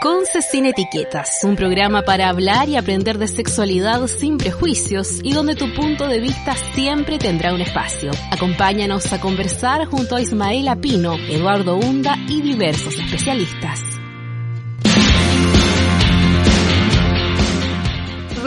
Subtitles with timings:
[0.00, 5.54] Conce sin etiquetas, un programa para hablar y aprender de sexualidad sin prejuicios y donde
[5.54, 8.10] tu punto de vista siempre tendrá un espacio.
[8.30, 13.78] Acompáñanos a conversar junto a Ismaela Pino, Eduardo Hunda y diversos especialistas.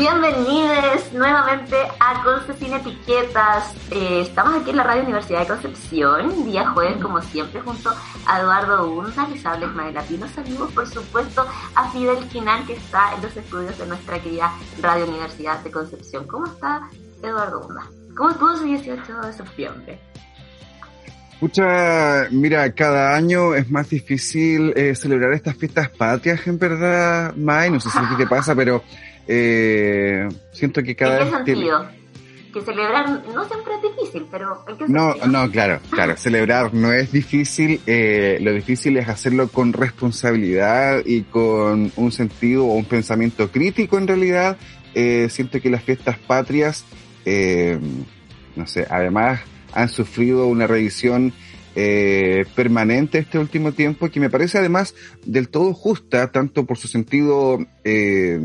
[0.03, 3.73] Bienvenidos nuevamente a Conce sin Etiquetas.
[3.89, 7.89] Eh, estamos aquí en la Radio Universidad de Concepción, día jueves como siempre, junto
[8.25, 10.27] a Eduardo Unza, les habla Ismael Latino.
[10.27, 15.05] Saludos, por supuesto, a Fidel Quinal, que está en los estudios de nuestra querida Radio
[15.05, 16.27] Universidad de Concepción.
[16.27, 16.81] ¿Cómo está
[17.23, 17.87] Eduardo Unza?
[18.17, 19.99] ¿Cómo estuvo su 18 de septiembre?
[21.39, 27.69] Mucha, mira, cada año es más difícil eh, celebrar estas fiestas patrias, en verdad, May.
[27.69, 28.83] No sé si te pasa, pero
[29.27, 31.87] eh, siento que cada ¿En qué sentido?
[32.53, 36.15] Que celebrar no siempre es difícil, pero ¿en qué No, no, claro, claro.
[36.17, 37.81] celebrar no es difícil.
[37.87, 43.97] Eh, lo difícil es hacerlo con responsabilidad y con un sentido o un pensamiento crítico
[43.97, 44.57] en realidad.
[44.93, 46.85] Eh, siento que las fiestas patrias,
[47.25, 47.79] eh,
[48.55, 49.41] no sé, además
[49.73, 51.33] han sufrido una revisión
[51.75, 54.93] eh, permanente este último tiempo que me parece además
[55.25, 58.39] del todo justa, tanto por su sentido eh,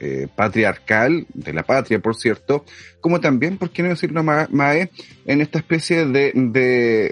[0.00, 2.64] eh, patriarcal, de la patria, por cierto,
[3.00, 4.90] como también, ¿por qué no decirlo, Mae,
[5.24, 6.32] en esta especie de,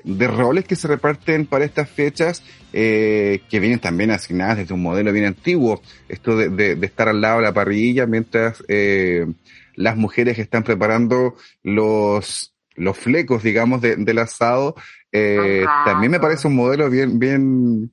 [0.05, 4.83] de, roles que se reparten para estas fechas, eh, que vienen también asignadas desde un
[4.83, 9.27] modelo bien antiguo, esto de, de, estar al lado de la parrilla mientras eh,
[9.75, 14.75] las mujeres están preparando los los flecos, digamos, del asado,
[15.11, 17.91] eh, también me parece un modelo bien, bien,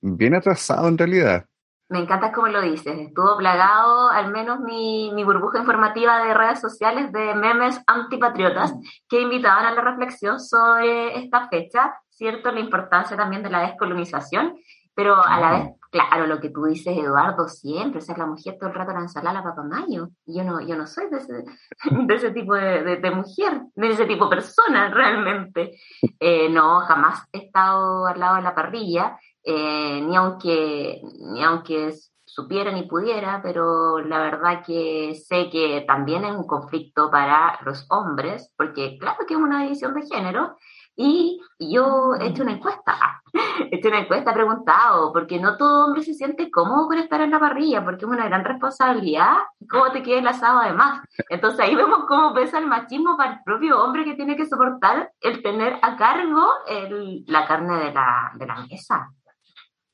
[0.00, 1.46] bien atrasado en realidad.
[1.88, 2.98] Me encanta cómo lo dices.
[2.98, 8.74] Estuvo plagado, al menos mi, mi, burbuja informativa de redes sociales, de memes antipatriotas
[9.08, 12.50] que invitaban a la reflexión sobre esta fecha, ¿cierto?
[12.50, 14.56] La importancia también de la descolonización,
[14.96, 18.56] pero a la vez, claro, lo que tú dices, Eduardo, siempre, o sea, la mujer
[18.58, 20.08] todo el rato la ensalada para mayo.
[20.24, 21.44] Yo no, yo no soy de ese,
[22.06, 25.78] de ese tipo de, de, mujer, de ese tipo de persona realmente.
[26.18, 31.94] Eh, no, jamás he estado al lado de la parrilla eh, ni aunque, ni aunque
[32.24, 37.86] supiera ni pudiera, pero la verdad que sé que también es un conflicto para los
[37.88, 40.56] hombres, porque claro que es una división de género,
[40.96, 43.22] y yo he hecho una encuesta,
[43.70, 47.20] he hecho una encuesta, he preguntado, porque no todo hombre se siente cómodo con estar
[47.20, 49.36] en la parrilla, porque es una gran responsabilidad,
[49.70, 51.02] cómo te queda el asado además.
[51.28, 55.12] Entonces ahí vemos cómo pesa el machismo para el propio hombre que tiene que soportar
[55.20, 59.08] el tener a cargo el, la carne de la, de la mesa.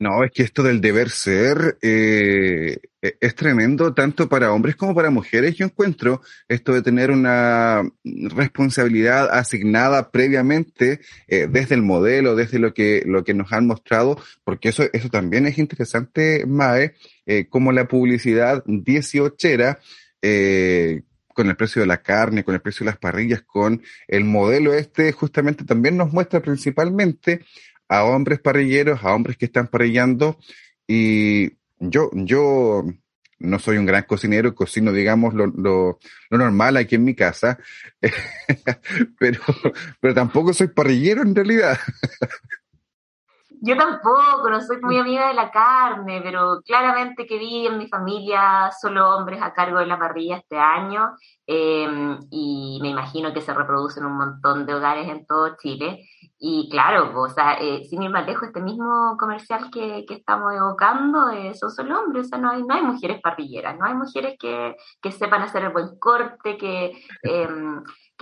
[0.03, 4.97] No, es que esto del deber ser eh, e, es tremendo tanto para hombres como
[4.97, 5.55] para mujeres.
[5.55, 10.99] Yo encuentro esto de tener una responsabilidad asignada previamente
[11.29, 15.09] eh, desde el modelo, desde lo que, lo que nos han mostrado, porque eso, eso
[15.09, 19.79] también es interesante, Mae, eh, como la publicidad 18 era,
[21.33, 24.75] con el precio de la carne, con el precio de las parrillas, con el modelo
[24.75, 27.45] este, justamente también nos muestra principalmente
[27.93, 30.39] a hombres parrilleros, a hombres que están parrillando.
[30.89, 32.85] Y yo, yo
[33.39, 35.99] no soy un gran cocinero, cocino, digamos, lo, lo,
[36.31, 37.59] normal aquí en mi casa,
[39.19, 39.41] pero,
[40.01, 41.79] pero tampoco soy parrillero en realidad.
[43.65, 47.89] Yo tampoco, no soy muy amiga de la carne, pero claramente que vi en mi
[47.89, 51.11] familia solo hombres a cargo de la parrilla este año
[51.47, 56.09] em, y me imagino que se reproducen un montón de hogares en todo Chile.
[56.39, 60.53] Y claro, o sea, eh, sin ir más lejos, este mismo comercial que, que estamos
[60.53, 63.95] evocando eh, son solo hombres, o sea, no hay, no hay mujeres parrilleras, no hay
[63.95, 66.93] mujeres que, que sepan hacer el buen corte, que...
[67.23, 67.49] Eh,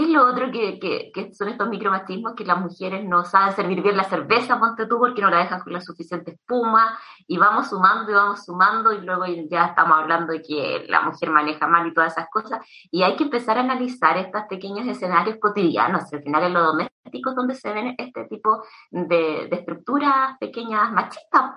[0.00, 2.34] ¿Qué es lo otro que, que, que, son estos micromachismos?
[2.34, 5.60] Que las mujeres no saben servir bien la cerveza, ponte tú, porque no la dejan
[5.60, 10.32] con la suficiente espuma, y vamos sumando y vamos sumando, y luego ya estamos hablando
[10.32, 12.60] de que la mujer maneja mal y todas esas cosas,
[12.90, 16.99] y hay que empezar a analizar estos pequeños escenarios cotidianos, al final en lo doméstico
[17.34, 21.52] donde se ven este tipo de, estructuras pequeñas machistas,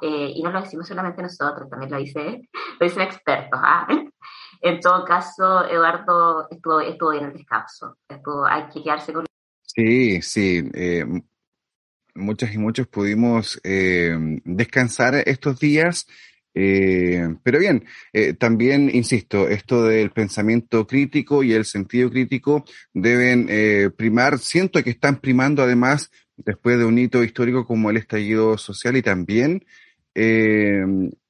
[0.00, 2.48] eh, y no lo decimos solamente nosotros, también lo, dice,
[2.78, 3.86] lo dicen expertos, ¿ah?
[4.62, 7.98] En todo caso, Eduardo estuvo, estuvo bien el descanso.
[8.48, 9.26] hay que quedarse con.
[9.62, 10.68] Sí, sí.
[10.74, 11.04] Eh,
[12.14, 16.06] muchas y muchos pudimos eh, descansar estos días.
[16.58, 22.64] Eh, pero bien, eh, también insisto, esto del pensamiento crítico y el sentido crítico
[22.94, 24.38] deben eh, primar.
[24.38, 29.02] Siento que están primando además después de un hito histórico como el estallido social y
[29.02, 29.66] también
[30.14, 30.82] eh,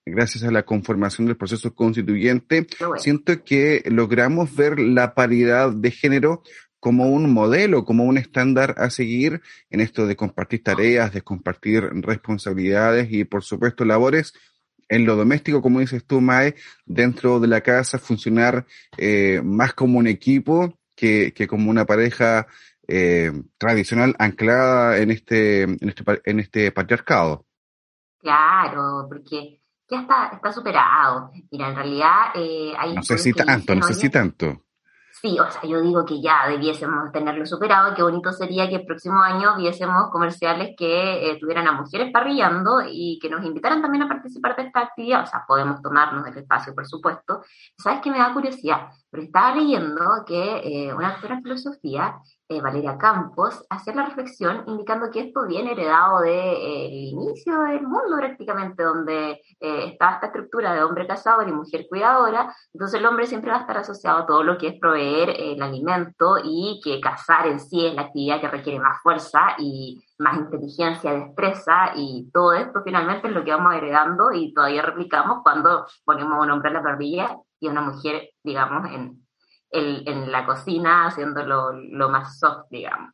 [0.04, 2.68] gracias a la conformación del proceso constituyente,
[2.98, 6.44] siento que logramos ver la paridad de género
[6.78, 9.40] como un modelo, como un estándar a seguir
[9.70, 14.34] en esto de compartir tareas, de compartir responsabilidades y, por supuesto, labores
[14.88, 16.54] en lo doméstico, como dices tú, Mae,
[16.84, 18.66] dentro de la casa, funcionar
[18.96, 22.46] eh, más como un equipo que, que como una pareja
[22.88, 27.46] eh, tradicional anclada en este, en este, en este patriarcado.
[28.18, 31.30] Claro, porque ya está, está superado.
[31.50, 34.65] Mira, en realidad eh, hay No sé si tanto, no sé si tanto.
[35.22, 37.94] Sí, o sea, yo digo que ya debiésemos tenerlo superado.
[37.94, 42.82] Qué bonito sería que el próximo año viésemos comerciales que eh, tuvieran a mujeres parrillando
[42.86, 45.22] y que nos invitaran también a participar de esta actividad.
[45.22, 47.42] O sea, podemos tomarnos el espacio, por supuesto.
[47.78, 48.88] ¿Sabes qué me da curiosidad?
[49.18, 55.10] Estaba leyendo que eh, una doctora en filosofía, eh, Valeria Campos, hacía la reflexión indicando
[55.10, 60.82] que esto viene heredado del inicio del mundo prácticamente, donde eh, está esta estructura de
[60.82, 64.42] hombre cazador y mujer cuidadora, entonces el hombre siempre va a estar asociado a todo
[64.42, 68.40] lo que es proveer eh, el alimento y que cazar en sí es la actividad
[68.40, 73.50] que requiere más fuerza y más inteligencia, destreza y todo esto finalmente es lo que
[73.50, 77.70] vamos heredando y todavía replicamos cuando ponemos a un hombre en la parrilla y a
[77.70, 79.26] una mujer, digamos, en,
[79.70, 83.12] el- en la cocina haciendo lo, más soft, digamos.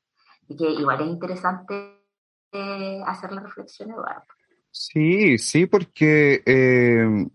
[0.48, 1.98] Y que igual es interesante
[2.52, 4.22] eh, hacer la reflexión, Eduardo.
[4.70, 7.26] Sí, sí, porque eh,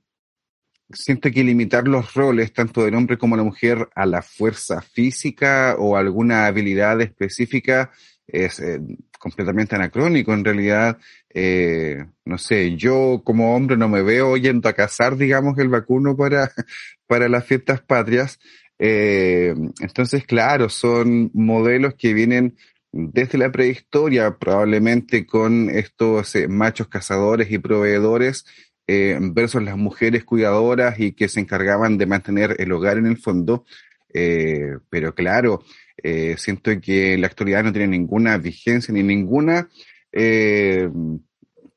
[0.92, 4.82] siento que limitar los roles, tanto del hombre como de la mujer, a la fuerza
[4.82, 7.92] física o alguna habilidad específica
[8.28, 8.80] es eh,
[9.20, 10.34] completamente anacrónico.
[10.34, 10.98] En realidad,
[11.34, 16.16] eh, no sé, yo como hombre no me veo yendo a cazar, digamos, el vacuno
[16.16, 16.52] para,
[17.08, 18.40] para las fiestas patrias.
[18.80, 22.58] Eh, entonces, claro, son modelos que vienen
[22.92, 28.46] desde la prehistoria, probablemente con estos machos cazadores y proveedores
[28.88, 33.66] versus las mujeres cuidadoras y que se encargaban de mantener el hogar en el fondo.
[34.10, 35.62] Pero claro,
[36.04, 39.70] eh, siento que en la actualidad no tiene ninguna vigencia ni ninguna
[40.12, 40.90] eh,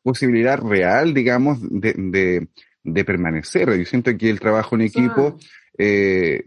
[0.02, 2.48] posibilidad real, digamos, de, de,
[2.82, 3.76] de permanecer.
[3.76, 5.38] Yo siento que el trabajo en equipo
[5.78, 6.44] eh,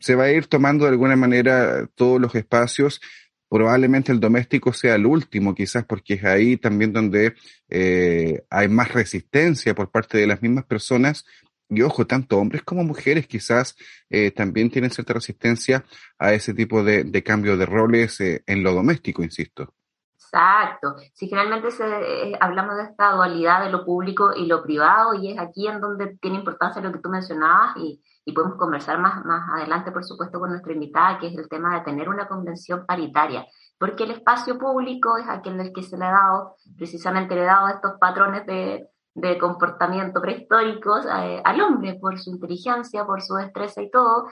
[0.00, 3.00] se va a ir tomando de alguna manera todos los espacios.
[3.48, 7.34] Probablemente el doméstico sea el último, quizás porque es ahí también donde
[7.68, 11.24] eh, hay más resistencia por parte de las mismas personas.
[11.68, 13.76] Y ojo, tanto hombres como mujeres quizás
[14.08, 15.84] eh, también tienen cierta resistencia
[16.18, 19.74] a ese tipo de, de cambio de roles eh, en lo doméstico, insisto.
[20.14, 20.96] Exacto.
[21.14, 25.32] Si generalmente se, eh, hablamos de esta dualidad de lo público y lo privado, y
[25.32, 29.24] es aquí en donde tiene importancia lo que tú mencionabas, y, y podemos conversar más,
[29.24, 32.84] más adelante, por supuesto, con nuestra invitada, que es el tema de tener una convención
[32.86, 33.46] paritaria,
[33.78, 37.54] porque el espacio público es aquel del que se le ha dado, precisamente le ha
[37.54, 43.34] dado estos patrones de, de comportamiento prehistóricos eh, al hombre, por su inteligencia, por su
[43.34, 44.28] destreza y todo,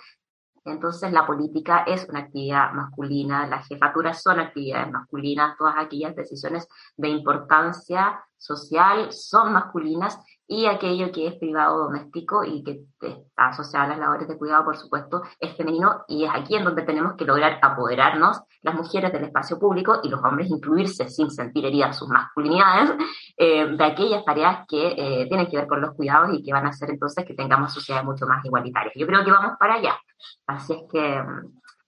[0.67, 6.69] entonces la política es una actividad masculina, las jefaturas son actividades masculinas, todas aquellas decisiones
[6.97, 13.87] de importancia social son masculinas y aquello que es privado doméstico y que está asociado
[13.87, 17.15] a las labores de cuidado, por supuesto, es femenino y es aquí en donde tenemos
[17.15, 21.99] que lograr apoderarnos las mujeres del espacio público y los hombres incluirse sin sentir heridas
[21.99, 22.93] sus masculinidades
[23.37, 26.67] eh, de aquellas tareas que eh, tienen que ver con los cuidados y que van
[26.67, 28.95] a hacer entonces que tengamos sociedades mucho más igualitarias.
[28.97, 29.99] Yo creo que vamos para allá.
[30.47, 31.23] Así es que,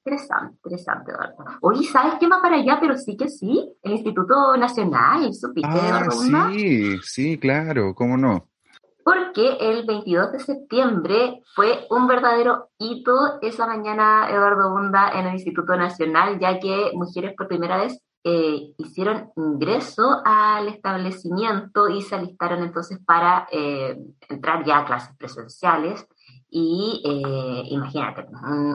[0.07, 1.45] interesante, interesante, Eduardo.
[1.63, 2.79] Oye, ¿sabes qué va para allá?
[2.81, 6.51] Pero sí que sí, el Instituto Nacional, ¿supiste, Ah, Eduardo Bunda?
[6.53, 8.49] sí, sí, claro, cómo no.
[9.05, 15.35] Porque el 22 de septiembre fue un verdadero hito esa mañana, Eduardo Bunda, en el
[15.35, 22.17] Instituto Nacional, ya que mujeres por primera vez eh, hicieron ingreso al establecimiento y se
[22.17, 23.97] alistaron entonces para eh,
[24.29, 26.05] entrar ya a clases presenciales.
[26.59, 28.27] Y eh, imagínate,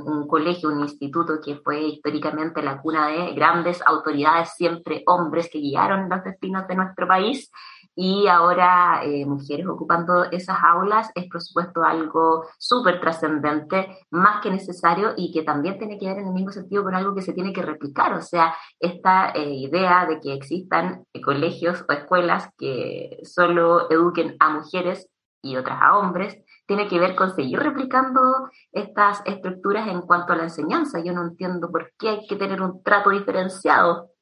[0.05, 5.57] un, colegio, un instituto que fue históricamente la cuna de grandes autoridades, siempre hombres que
[5.57, 7.50] guiaron los destinos de nuestro país,
[7.95, 14.51] y ahora eh, mujeres ocupando esas aulas es por supuesto algo súper trascendente, más que
[14.51, 17.33] necesario y que también tiene que ver en el mismo sentido con algo que se
[17.33, 23.21] tiene que replicar, o sea, esta eh, idea de que existan colegios o escuelas que
[23.23, 25.09] solo eduquen a mujeres
[25.41, 26.38] y otras a hombres,
[26.71, 31.03] tiene que ver con seguir replicando estas estructuras en cuanto a la enseñanza.
[31.03, 34.13] Yo no entiendo por qué hay que tener un trato diferenciado.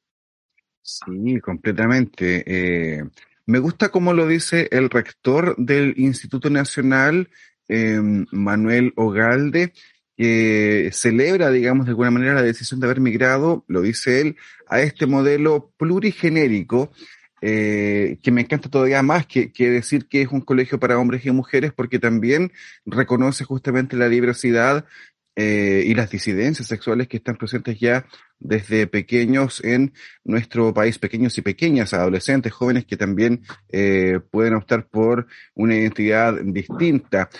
[0.82, 2.42] Sí, completamente.
[2.44, 3.04] Eh,
[3.46, 7.30] me gusta como lo dice el rector del Instituto Nacional,
[7.68, 9.72] em, Manuel Ogalde,
[10.16, 14.80] que celebra, digamos, de alguna manera la decisión de haber migrado, lo dice él, a
[14.80, 16.90] este modelo plurigenérico,
[17.42, 21.30] eh, que me encanta todavía más que, decir que es un colegio para hombres y
[21.30, 22.52] mujeres, porque también
[22.84, 24.84] reconoce justamente la diversidad
[25.36, 28.04] eh, y las disidencias sexuales que están presentes ya
[28.38, 29.92] desde pequeños en
[30.24, 36.34] nuestro país, pequeños y pequeñas, adolescentes, jóvenes que también eh, pueden optar por una identidad
[36.42, 37.30] distinta.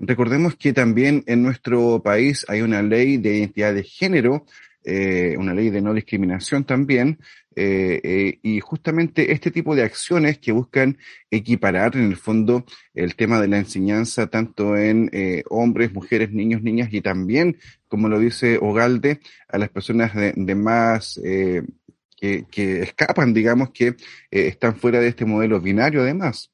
[0.00, 4.44] Recordemos que también en nuestro país hay una ley de identidad de género,
[4.90, 7.18] eh, una ley de no discriminación también,
[7.54, 10.96] eh, eh, y justamente este tipo de acciones que buscan
[11.30, 12.64] equiparar en el fondo
[12.94, 15.10] el tema de la enseñanza tanto en
[15.50, 20.54] hombres, mujeres, niños, niñas y también, como lo dice Ogalde, a las personas de, de
[20.54, 23.94] más que, que, escapan, digamos, que
[24.30, 26.50] están fuera de este modelo binario además.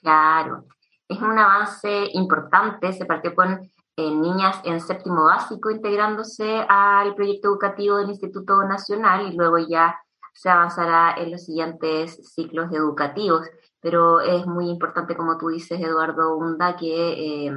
[0.00, 0.66] Claro,
[1.08, 7.96] es un avance importante, se partió con niñas en séptimo básico integrándose al proyecto educativo
[7.96, 9.98] del Instituto Nacional y luego ya
[10.34, 13.46] se avanzará en los siguientes ciclos educativos.
[13.80, 17.52] Pero es muy importante, como tú dices, Eduardo Hunda, que eh,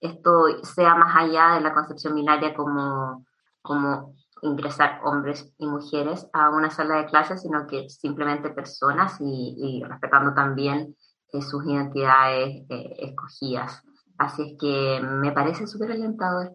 [0.00, 3.24] esto sea más allá de la concepción binaria como,
[3.62, 9.82] como ingresar hombres y mujeres a una sala de clases, sino que simplemente personas y,
[9.86, 10.94] respetando también
[11.32, 13.82] eh, sus identidades eh, escogidas.
[14.20, 16.54] Así es que me parece súper alentador.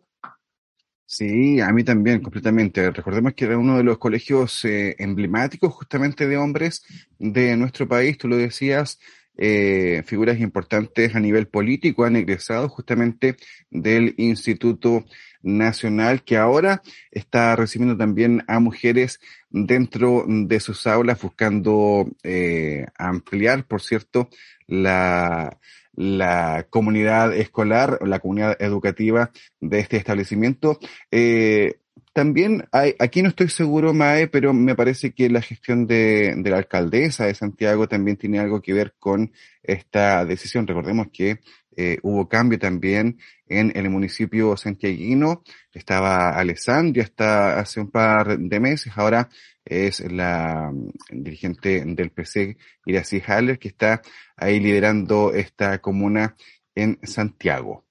[1.08, 2.92] Sí, a mí también, completamente.
[2.92, 6.84] Recordemos que era uno de los colegios eh, emblemáticos justamente de hombres
[7.18, 9.00] de nuestro país, tú lo decías,
[9.36, 13.36] eh, figuras importantes a nivel político han egresado justamente
[13.72, 15.04] del Instituto
[15.42, 19.20] Nacional, que ahora está recibiendo también a mujeres
[19.50, 24.30] dentro de sus aulas, buscando eh, ampliar, por cierto,
[24.68, 25.58] la,
[25.96, 30.80] la comunidad escolar, la comunidad educativa de este establecimiento.
[31.12, 31.80] Eh,
[32.16, 36.50] también hay, aquí no estoy seguro, Mae, pero me parece que la gestión de, de,
[36.50, 40.66] la alcaldesa de Santiago también tiene algo que ver con esta decisión.
[40.66, 41.42] Recordemos que
[41.76, 45.44] eh, hubo cambio también en el municipio santiaguino.
[45.74, 48.94] Estaba Alessandria hasta hace un par de meses.
[48.96, 49.28] Ahora
[49.66, 50.92] es la mm,
[51.22, 52.56] dirigente del PC,
[52.86, 54.02] Iracy Haller, que está
[54.38, 56.38] ahí liderando esta comuna
[56.76, 57.85] en Santiago.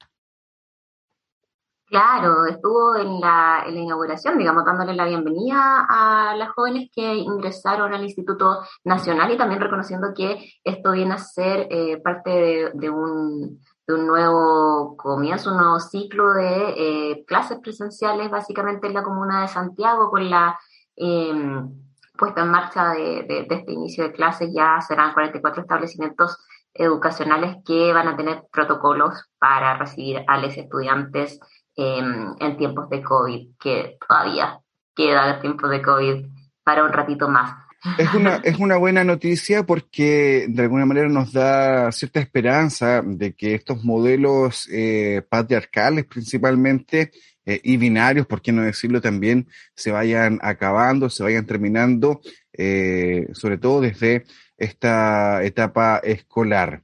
[1.94, 8.02] Claro, estuvo en la, inauguración, digamos, dándole la bienvenida a las jóvenes que ingresaron al
[8.02, 13.94] Instituto Nacional y también reconociendo que esto viene a ser eh, parte de, un, de,
[13.94, 19.48] un, nuevo comienzo, un nuevo ciclo de eh, clases presenciales, básicamente en la comuna de
[19.48, 20.58] Santiago, con la
[20.96, 21.62] eh,
[22.18, 24.50] puesta en marcha de, de, este inicio de clases.
[24.52, 31.38] Ya serán 44 establecimientos educacionales que van a tener protocolos para recibir a los estudiantes
[31.76, 34.60] en tiempos de COVID, que todavía
[34.94, 36.26] queda el tiempo de COVID
[36.62, 37.64] para un ratito más.
[37.98, 43.34] Es una, es una buena noticia porque de alguna manera nos da cierta esperanza de
[43.34, 47.10] que estos modelos eh, patriarcales principalmente
[47.46, 52.20] eh, y binarios, por qué no decirlo también, se vayan acabando, se vayan terminando,
[52.52, 54.24] eh, sobre todo desde
[54.56, 56.82] esta etapa escolar.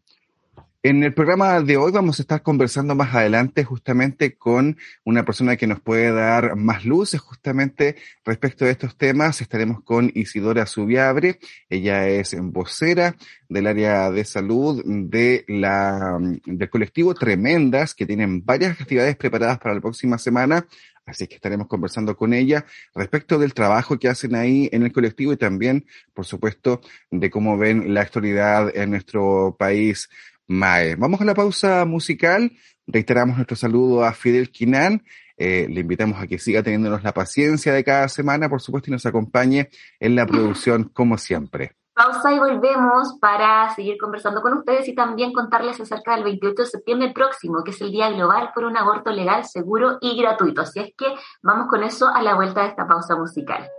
[0.82, 5.56] En el programa de hoy vamos a estar conversando más adelante justamente con una persona
[5.56, 9.42] que nos puede dar más luces justamente respecto a estos temas.
[9.42, 11.38] Estaremos con Isidora Subiabre.
[11.68, 13.14] Ella es vocera
[13.46, 19.74] del área de salud de la, del colectivo Tremendas, que tienen varias actividades preparadas para
[19.74, 20.66] la próxima semana.
[21.04, 25.32] Así que estaremos conversando con ella respecto del trabajo que hacen ahí en el colectivo
[25.32, 25.84] y también,
[26.14, 30.08] por supuesto, de cómo ven la actualidad en nuestro país.
[30.50, 30.96] Mae.
[30.96, 32.50] Vamos a la pausa musical.
[32.86, 35.04] Reiteramos nuestro saludo a Fidel Quinan.
[35.36, 38.92] Eh, le invitamos a que siga teniéndonos la paciencia de cada semana, por supuesto, y
[38.92, 41.76] nos acompañe en la producción como siempre.
[41.94, 46.68] Pausa y volvemos para seguir conversando con ustedes y también contarles acerca del 28 de
[46.68, 50.62] septiembre próximo, que es el Día Global por un Aborto Legal, Seguro y Gratuito.
[50.62, 51.06] Así es que
[51.42, 53.70] vamos con eso a la vuelta de esta pausa musical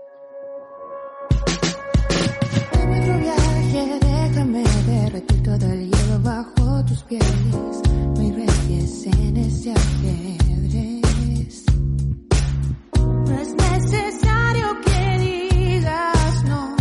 [7.02, 7.82] tus pies,
[8.18, 11.64] mis resties en ese ajedrez.
[13.26, 16.76] No es necesario que digas no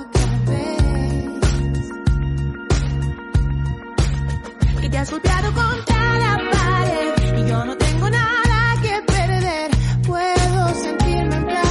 [0.00, 1.90] otra vez.
[4.80, 9.70] Que te has golpeado contra la pared y yo no tengo nada que perder.
[10.06, 11.64] Puedo sentirme en paz.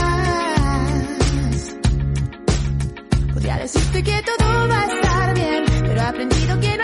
[3.33, 6.82] Podría decirte que todo va a estar bien, pero he aprendido que no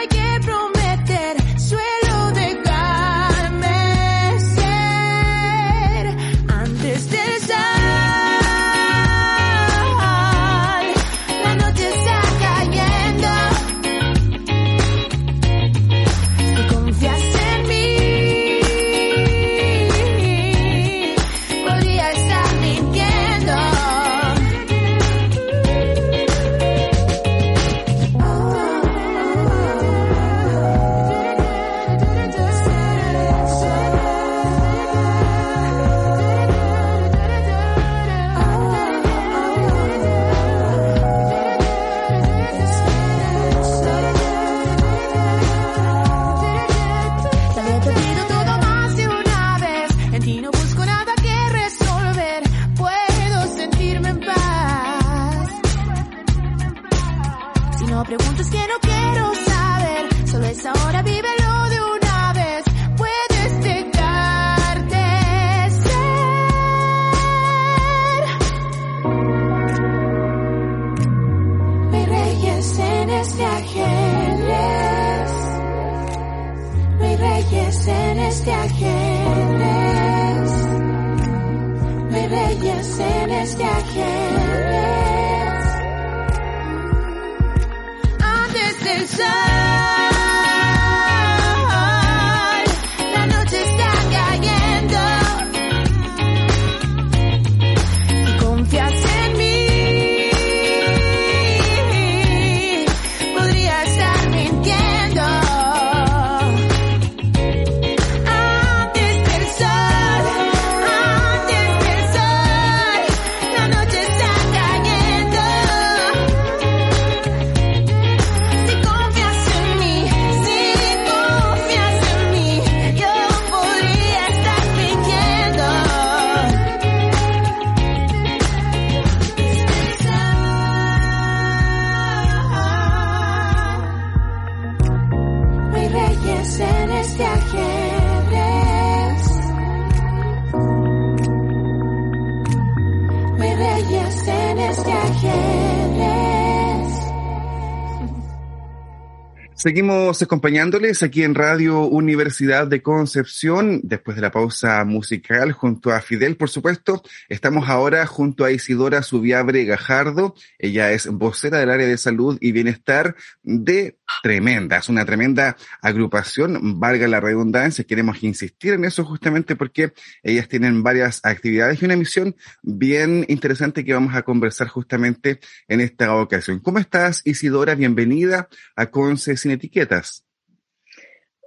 [149.60, 156.00] Seguimos acompañándoles aquí en Radio Universidad de Concepción, después de la pausa musical, junto a
[156.00, 157.04] Fidel, por supuesto.
[157.28, 160.34] Estamos ahora junto a Isidora Subiabre Gajardo.
[160.58, 164.78] Ella es vocera del área de salud y bienestar de Tremenda.
[164.78, 167.86] Es una tremenda agrupación, valga la redundancia.
[167.86, 169.94] Queremos insistir en eso justamente porque
[170.24, 175.82] ellas tienen varias actividades y una misión bien interesante que vamos a conversar justamente en
[175.82, 176.60] esta ocasión.
[176.60, 177.76] ¿Cómo estás, Isidora?
[177.76, 180.26] Bienvenida a Conce Sin Etiquetas.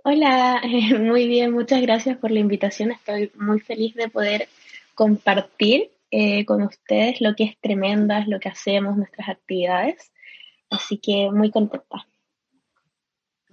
[0.05, 0.63] Hola,
[0.99, 2.91] muy bien, muchas gracias por la invitación.
[2.91, 4.49] Estoy muy feliz de poder
[4.95, 10.13] compartir eh, con ustedes lo que es Tremendas, lo que hacemos, nuestras actividades.
[10.71, 12.07] Así que muy contenta.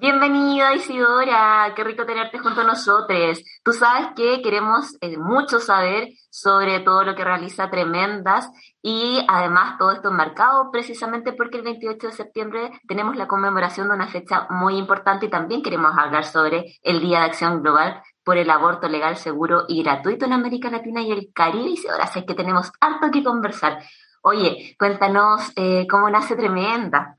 [0.02, 3.44] Bienvenida Isidora, qué rico tenerte junto a nosotros.
[3.66, 8.50] Tú sabes que queremos eh, mucho saber sobre todo lo que realiza Tremendas
[8.82, 13.96] y además todo esto enmarcado precisamente porque el 28 de septiembre tenemos la conmemoración de
[13.96, 18.38] una fecha muy importante y también queremos hablar sobre el Día de Acción Global por
[18.38, 21.72] el aborto legal, seguro y gratuito en América Latina y el Caribe.
[21.72, 23.84] Isidora, sé que tenemos harto que conversar.
[24.22, 27.18] Oye, cuéntanos eh, cómo nace Tremenda.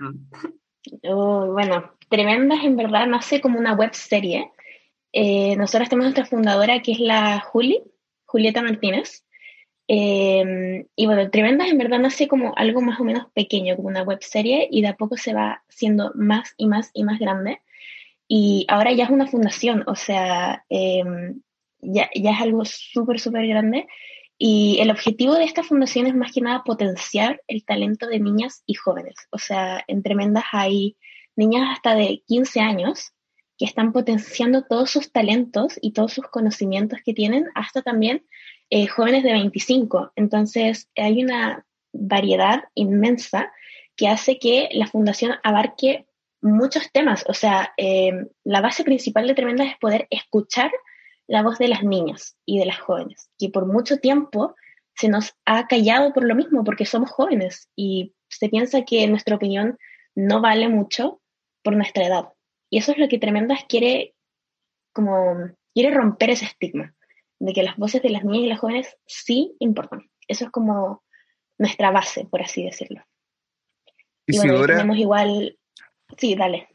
[1.03, 4.51] Oh, bueno, Tremendas en verdad nace como una web serie.
[5.13, 7.81] Eh, nosotros tenemos nuestra fundadora que es la Juli,
[8.27, 9.25] Julieta Martínez.
[9.87, 14.03] Eh, y bueno, Tremendas en verdad nace como algo más o menos pequeño, como una
[14.03, 17.61] web serie, y de a poco se va siendo más y más y más grande.
[18.27, 21.05] Y ahora ya es una fundación, o sea, eh,
[21.81, 23.87] ya, ya es algo súper, súper grande.
[24.37, 28.65] Y el objetivo de esta fundación es más que nada potenciar el talento de niñas
[28.67, 29.15] y jóvenes.
[29.31, 30.97] O sea, en Tremendas hay
[31.37, 33.13] niñas hasta de 15 años
[33.59, 38.25] que están potenciando todos sus talentos y todos sus conocimientos que tienen, hasta también
[38.71, 40.13] eh, jóvenes de 25.
[40.17, 43.53] Entonces, hay una variedad inmensa
[43.97, 46.07] que hace que la fundación abarque
[46.41, 47.25] muchos temas.
[47.29, 48.13] O sea, eh,
[48.45, 50.71] la base principal de Tremenda es poder escuchar
[51.27, 54.55] la voz de las niñas y de las jóvenes, que por mucho tiempo
[54.95, 59.37] se nos ha callado por lo mismo, porque somos jóvenes y se piensa que nuestra
[59.37, 59.79] opinión
[60.15, 61.21] no vale mucho
[61.63, 62.29] por nuestra edad.
[62.71, 64.15] Y eso es lo que Tremendas quiere,
[64.93, 65.37] como,
[65.75, 66.95] quiere romper ese estigma,
[67.39, 70.09] de que las voces de las niñas y las jóvenes sí importan.
[70.29, 71.03] Eso es como
[71.59, 73.03] nuestra base, por así decirlo.
[74.27, 75.57] Y bueno, Isidora, tenemos igual...
[76.17, 76.69] Sí, dale.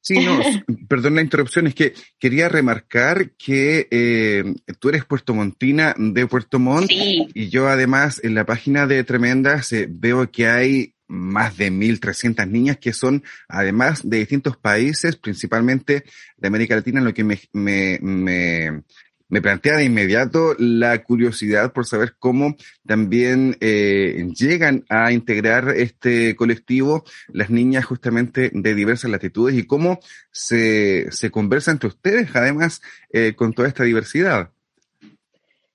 [0.00, 0.38] sí, no,
[0.88, 4.44] perdón la interrupción, es que quería remarcar que eh,
[4.80, 9.72] tú eres puertomontina de Puerto Montt Sí, y yo además en la página de Tremendas
[9.72, 16.04] eh, veo que hay más de 1.300 niñas que son además de distintos países, principalmente
[16.36, 22.14] de América Latina, lo que me, me, me, plantea de inmediato la curiosidad por saber
[22.18, 29.66] cómo también eh, llegan a integrar este colectivo las niñas justamente de diversas latitudes y
[29.66, 32.80] cómo se, se conversa entre ustedes además
[33.12, 34.50] eh, con toda esta diversidad.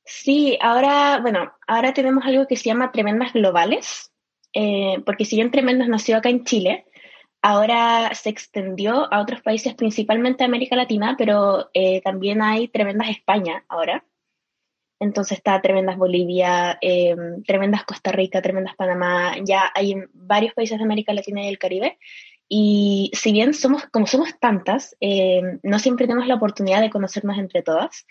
[0.05, 4.11] Sí, ahora, bueno, ahora tenemos algo que se llama Tremendas Globales,
[4.53, 6.85] eh, porque si bien Tremendas nació acá en Chile,
[7.41, 13.09] ahora se extendió a otros países, principalmente a América Latina, pero eh, también hay Tremendas
[13.09, 14.03] España ahora.
[14.99, 20.83] Entonces está Tremendas Bolivia, eh, Tremendas Costa Rica, Tremendas Panamá, ya hay varios países de
[20.83, 21.99] América Latina y el Caribe.
[22.49, 27.37] Y si bien somos, como somos tantas, eh, no siempre tenemos la oportunidad de conocernos
[27.37, 28.05] entre todas,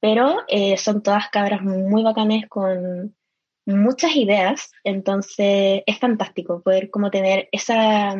[0.00, 3.14] pero eh, son todas cabras muy bacanes con
[3.66, 8.14] muchas ideas, entonces es fantástico poder como tener esa,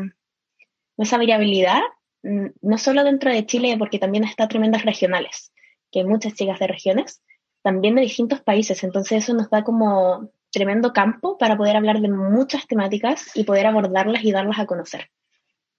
[0.96, 1.80] esa variabilidad
[2.22, 5.52] mm, no solo dentro de Chile, porque también está tremendas regionales,
[5.90, 7.22] que hay muchas chicas de regiones,
[7.62, 8.82] también de distintos países.
[8.84, 13.66] Entonces eso nos da como tremendo campo para poder hablar de muchas temáticas y poder
[13.66, 15.10] abordarlas y darlas a conocer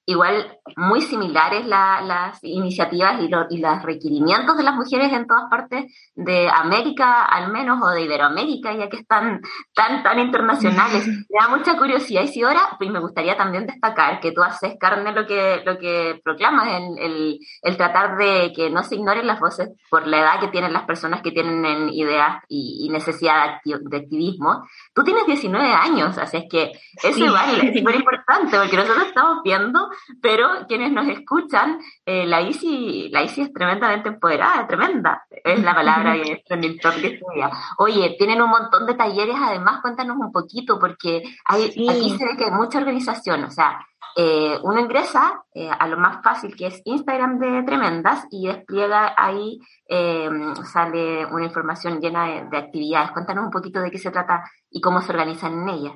[0.05, 5.25] igual muy similares la, las iniciativas y, lo, y, los requerimientos de las mujeres en
[5.25, 9.41] todas partes de América, al menos, o de Iberoamérica, ya que están
[9.73, 11.07] tan, tan internacionales.
[11.29, 14.75] Me da mucha curiosidad, y si ahora, pues me gustaría también destacar que tú haces
[14.79, 19.27] carne lo que, lo que proclamas, el, el, el tratar de que no se ignoren
[19.27, 23.59] las voces por la edad que tienen las personas que tienen ideas y, y necesidad
[23.63, 24.67] de, activismo.
[24.93, 27.23] Tú tienes 19 años, así es que eso sí.
[27.23, 29.89] igual es súper importante, porque nosotros estamos viendo
[30.21, 35.73] pero quienes nos escuchan, eh, la, ICI, la ICI es tremendamente empoderada, tremenda, es la
[35.73, 37.51] palabra que que estudia.
[37.77, 41.87] Oye, tienen un montón de talleres, además, cuéntanos un poquito, porque hay, sí.
[41.89, 43.79] aquí se ve que hay mucha organización, o sea,
[44.17, 49.13] eh, uno ingresa eh, a lo más fácil que es Instagram de Tremendas y despliega
[49.17, 50.29] ahí, eh,
[50.71, 53.11] sale una información llena de, de, actividades.
[53.11, 55.93] Cuéntanos un poquito de qué se trata y cómo se organizan en ellas.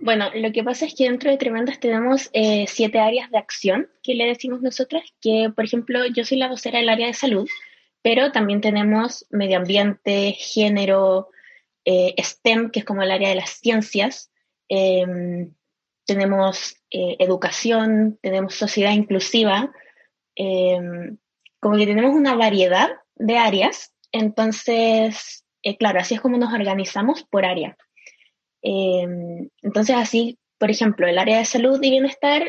[0.00, 3.88] Bueno, lo que pasa es que dentro de Tremendas tenemos eh, siete áreas de acción
[4.02, 7.48] que le decimos nosotras, que por ejemplo yo soy la vocera del área de salud,
[8.02, 11.30] pero también tenemos medio ambiente, género,
[11.84, 14.30] eh, STEM, que es como el área de las ciencias,
[14.68, 15.48] eh,
[16.04, 19.72] tenemos educación, tenemos sociedad inclusiva,
[21.60, 25.44] como que tenemos una variedad de áreas, entonces,
[25.80, 27.76] claro, así es como nos organizamos por área.
[28.62, 32.44] Eh, entonces, así, por ejemplo, el área de salud y bienestar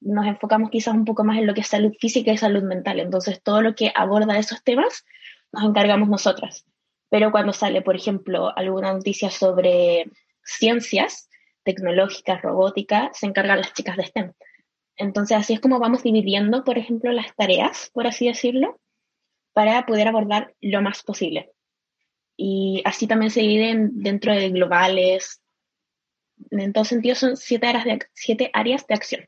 [0.00, 3.00] nos enfocamos quizás un poco más en lo que es salud física y salud mental.
[3.00, 5.04] Entonces, todo lo que aborda esos temas
[5.52, 6.64] nos encargamos nosotras.
[7.08, 10.10] Pero cuando sale, por ejemplo, alguna noticia sobre
[10.44, 11.28] ciencias
[11.62, 14.32] tecnológicas, robótica, se encargan las chicas de STEM.
[14.96, 18.80] Entonces, así es como vamos dividiendo, por ejemplo, las tareas, por así decirlo,
[19.52, 21.50] para poder abordar lo más posible.
[22.44, 25.40] Y así también se dividen dentro de globales,
[26.50, 29.24] en todo sentido son siete áreas de, siete áreas de acción.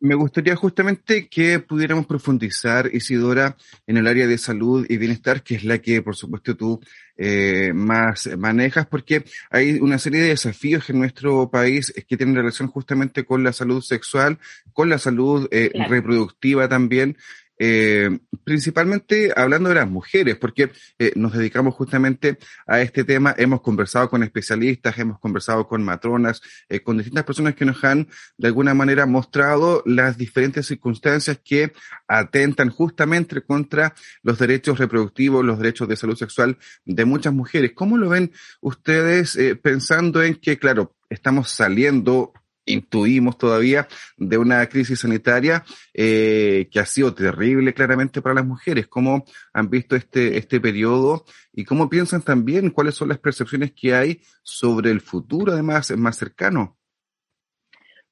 [0.00, 3.56] Me gustaría justamente que pudiéramos profundizar, Isidora,
[3.86, 6.78] en el área de salud y bienestar, que es la que, por supuesto, tú
[7.16, 12.68] eh, más manejas, porque hay una serie de desafíos en nuestro país que tienen relación
[12.68, 14.38] justamente con la salud sexual,
[14.74, 15.90] con la salud eh, claro.
[15.90, 17.16] reproductiva también,
[17.58, 23.60] eh, principalmente hablando de las mujeres, porque eh, nos dedicamos justamente a este tema, hemos
[23.60, 28.48] conversado con especialistas, hemos conversado con matronas, eh, con distintas personas que nos han de
[28.48, 31.72] alguna manera mostrado las diferentes circunstancias que
[32.08, 37.72] atentan justamente contra los derechos reproductivos, los derechos de salud sexual de muchas mujeres.
[37.74, 42.32] ¿Cómo lo ven ustedes eh, pensando en que, claro, estamos saliendo
[42.66, 48.86] intuimos todavía de una crisis sanitaria eh, que ha sido terrible claramente para las mujeres.
[48.86, 53.94] ¿Cómo han visto este, este periodo y cómo piensan también cuáles son las percepciones que
[53.94, 56.78] hay sobre el futuro, además, más cercano?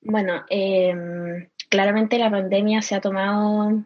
[0.00, 0.94] Bueno, eh,
[1.68, 3.84] claramente la pandemia se ha tomado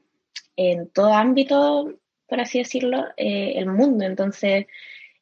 [0.56, 1.92] en todo ámbito,
[2.26, 4.04] por así decirlo, eh, el mundo.
[4.04, 4.66] Entonces,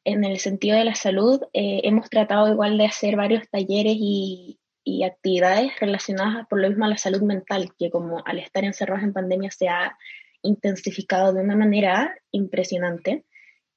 [0.05, 4.59] en el sentido de la salud, eh, hemos tratado igual de hacer varios talleres y,
[4.85, 9.03] y actividades relacionadas por lo mismo a la salud mental, que como al estar encerrados
[9.03, 9.97] en pandemia se ha
[10.43, 13.25] intensificado de una manera impresionante.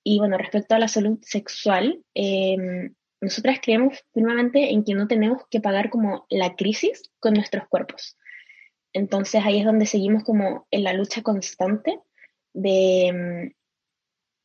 [0.05, 2.57] Y bueno, respecto a la salud sexual, eh,
[3.23, 8.16] nosotras creemos firmemente en que no tenemos que pagar como la crisis con nuestros cuerpos.
[8.92, 11.99] Entonces ahí es donde seguimos como en la lucha constante
[12.53, 13.55] de,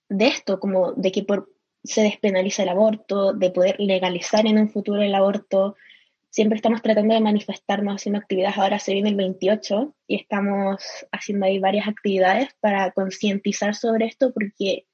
[0.10, 1.52] de esto, como de que por,
[1.84, 5.76] se despenaliza el aborto, de poder legalizar en un futuro el aborto,
[6.34, 8.58] siempre estamos tratando de manifestarnos haciendo actividades.
[8.58, 14.34] Ahora se viene el 28 y estamos haciendo ahí varias actividades para concientizar sobre esto
[14.34, 14.88] porque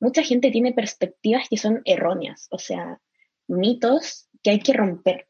[0.00, 3.00] mucha gente tiene perspectivas que son erróneas, o sea,
[3.46, 5.28] mitos que hay que romper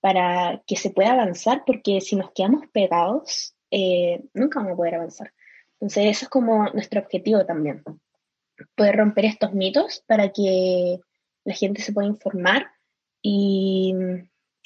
[0.00, 4.96] para que se pueda avanzar porque si nos quedamos pegados, eh, nunca vamos a poder
[4.96, 5.32] avanzar.
[5.74, 7.82] Entonces eso es como nuestro objetivo también,
[8.74, 11.00] poder romper estos mitos para que
[11.44, 12.70] la gente se pueda informar
[13.22, 13.94] y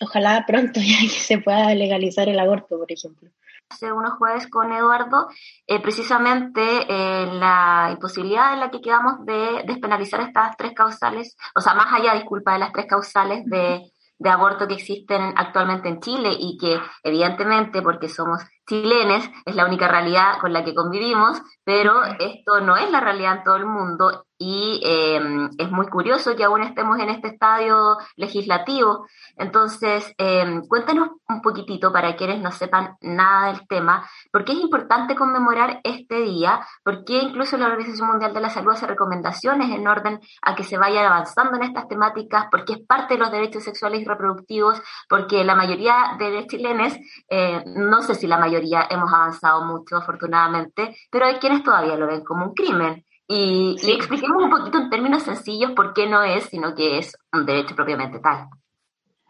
[0.04, 3.30] ojalá pronto ya se pueda legalizar el aborto, por ejemplo.
[3.68, 5.28] Hace unos jueves con Eduardo,
[5.66, 11.60] eh, precisamente eh, la imposibilidad en la que quedamos de despenalizar estas tres causales, o
[11.60, 16.30] sea, más allá, disculpa, de las tres causales de aborto que existen actualmente en Chile
[16.38, 22.02] y que evidentemente porque somos chilenes, es la única realidad con la que convivimos, pero
[22.18, 25.20] esto no es la realidad en todo el mundo y eh,
[25.58, 29.06] es muy curioso que aún estemos en este estadio legislativo.
[29.36, 34.58] Entonces, eh, cuéntanos un poquitito para quienes no sepan nada del tema, por qué es
[34.58, 39.70] importante conmemorar este día, por qué incluso la Organización Mundial de la Salud hace recomendaciones
[39.70, 43.30] en orden a que se vayan avanzando en estas temáticas, porque es parte de los
[43.30, 46.98] derechos sexuales y reproductivos, porque la mayoría de los chilenes,
[47.28, 52.06] eh, no sé si la mayoría hemos avanzado mucho afortunadamente, pero hay quienes todavía lo
[52.06, 53.04] ven como un crimen.
[53.26, 57.16] Y, y expliquemos un poquito en términos sencillos por qué no es, sino que es
[57.32, 58.48] un derecho propiamente tal.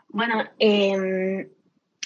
[0.09, 1.49] Bueno, eh,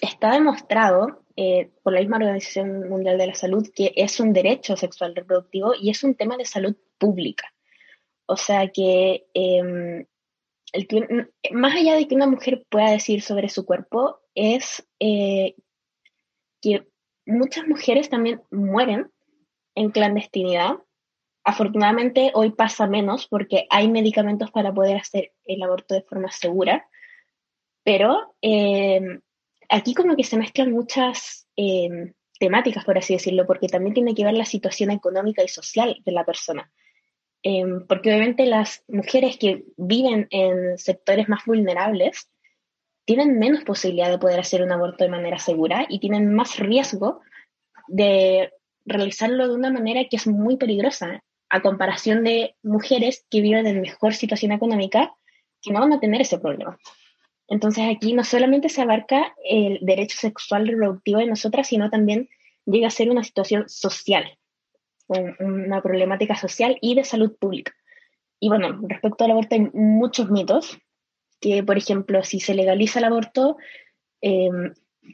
[0.00, 4.76] está demostrado eh, por la misma Organización Mundial de la Salud que es un derecho
[4.76, 7.52] sexual reproductivo y es un tema de salud pública.
[8.26, 10.06] O sea que, eh,
[10.72, 15.54] el que más allá de que una mujer pueda decir sobre su cuerpo, es eh,
[16.60, 16.88] que
[17.28, 19.10] muchas mujeres también mueren
[19.74, 20.78] en clandestinidad
[21.48, 26.86] Afortunadamente hoy pasa menos porque hay medicamentos para poder hacer el aborto de forma segura,
[27.82, 29.00] pero eh,
[29.70, 34.26] aquí como que se mezclan muchas eh, temáticas, por así decirlo, porque también tiene que
[34.26, 36.70] ver la situación económica y social de la persona.
[37.42, 42.28] Eh, porque obviamente las mujeres que viven en sectores más vulnerables
[43.08, 47.22] tienen menos posibilidad de poder hacer un aborto de manera segura y tienen más riesgo
[47.86, 48.52] de
[48.84, 53.80] realizarlo de una manera que es muy peligrosa a comparación de mujeres que viven en
[53.80, 55.14] mejor situación económica,
[55.62, 56.78] que no van a tener ese problema.
[57.48, 62.28] Entonces aquí no solamente se abarca el derecho sexual reproductivo de nosotras, sino también
[62.66, 64.36] llega a ser una situación social,
[65.06, 67.72] una problemática social y de salud pública.
[68.38, 70.78] Y bueno, respecto al aborto hay muchos mitos,
[71.40, 73.56] que por ejemplo, si se legaliza el aborto,
[74.20, 74.50] eh,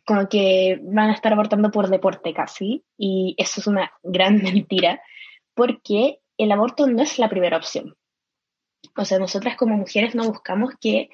[0.07, 5.01] como que van a estar abortando por deporte casi, y eso es una gran mentira,
[5.55, 7.97] porque el aborto no es la primera opción.
[8.97, 11.11] O sea, nosotras como mujeres no buscamos que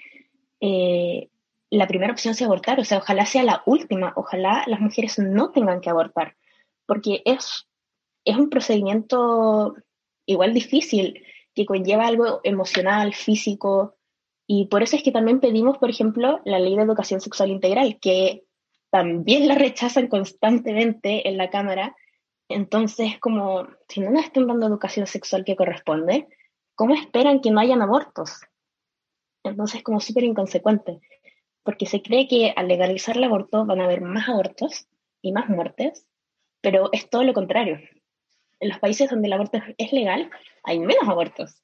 [0.60, 1.28] eh,
[1.70, 5.50] la primera opción sea abortar, o sea, ojalá sea la última, ojalá las mujeres no
[5.52, 6.36] tengan que abortar,
[6.86, 7.68] porque es,
[8.24, 9.76] es un procedimiento
[10.26, 13.96] igual difícil, que conlleva algo emocional, físico,
[14.52, 18.00] y por eso es que también pedimos, por ejemplo, la ley de educación sexual integral,
[18.00, 18.42] que
[18.90, 21.94] también la rechazan constantemente en la Cámara,
[22.48, 26.26] entonces, como si no nos están dando educación sexual que corresponde,
[26.74, 28.40] ¿cómo esperan que no hayan abortos?
[29.44, 30.98] Entonces, como súper inconsecuente,
[31.62, 34.88] porque se cree que al legalizar el aborto van a haber más abortos
[35.22, 36.08] y más muertes,
[36.60, 37.78] pero es todo lo contrario.
[38.58, 40.28] En los países donde el aborto es legal,
[40.64, 41.62] hay menos abortos.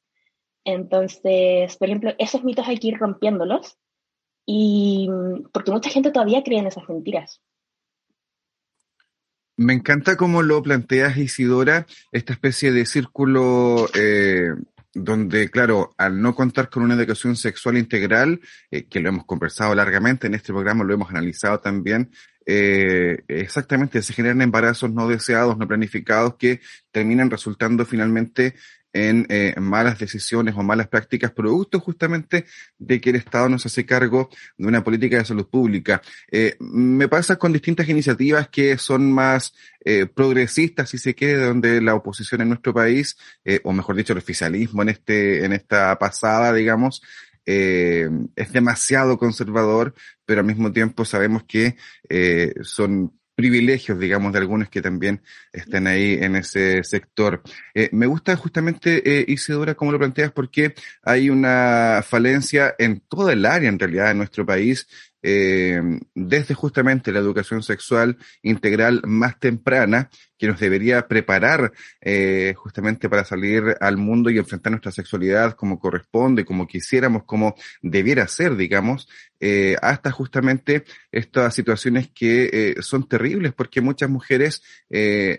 [0.67, 3.79] Entonces, por ejemplo, esos mitos hay que ir rompiéndolos,
[4.45, 5.09] y
[5.53, 7.41] porque mucha gente todavía cree en esas mentiras.
[9.57, 14.51] Me encanta cómo lo planteas, Isidora, esta especie de círculo eh,
[14.93, 19.75] donde, claro, al no contar con una educación sexual integral, eh, que lo hemos conversado
[19.75, 22.11] largamente en este programa, lo hemos analizado también,
[22.45, 26.61] eh, exactamente, se generan embarazos no deseados, no planificados, que
[26.93, 28.55] terminan resultando finalmente
[28.97, 32.47] en eh, malas decisiones o malas prácticas, producto justamente
[32.79, 36.01] de que el Estado no se hace cargo de una política de salud pública.
[36.31, 39.55] Eh, me pasa con distintas iniciativas que son más
[39.85, 43.17] eh, progresistas, si se quiere, donde la oposición en nuestro país,
[43.65, 47.03] o mejor dicho, el oficialismo en, este, en esta pasada, digamos,
[47.45, 51.77] es demasiado conservador, pero al mismo tiempo sabemos que
[52.63, 55.23] son privilegios, digamos, de algunos que también
[55.53, 57.43] están ahí en ese sector.
[57.75, 63.35] Eh, me gusta justamente, eh, Isidora, como lo planteas, porque hay una falencia en toda
[63.35, 64.89] el área, en realidad, en nuestro país,
[65.23, 65.81] eh,
[66.15, 73.25] desde justamente la educación sexual integral más temprana, que nos debería preparar eh, justamente para
[73.25, 79.09] salir al mundo y enfrentar nuestra sexualidad como corresponde, como quisiéramos, como debiera ser, digamos,
[79.41, 84.63] eh, hasta justamente estas situaciones que eh, son terribles porque muchas mujeres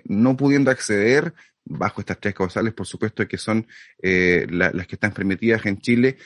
[0.05, 1.33] no pudiendo acceder
[1.65, 3.67] bajo estas tres causales, por supuesto, que son
[4.01, 6.17] la- las que están permitidas en Chile,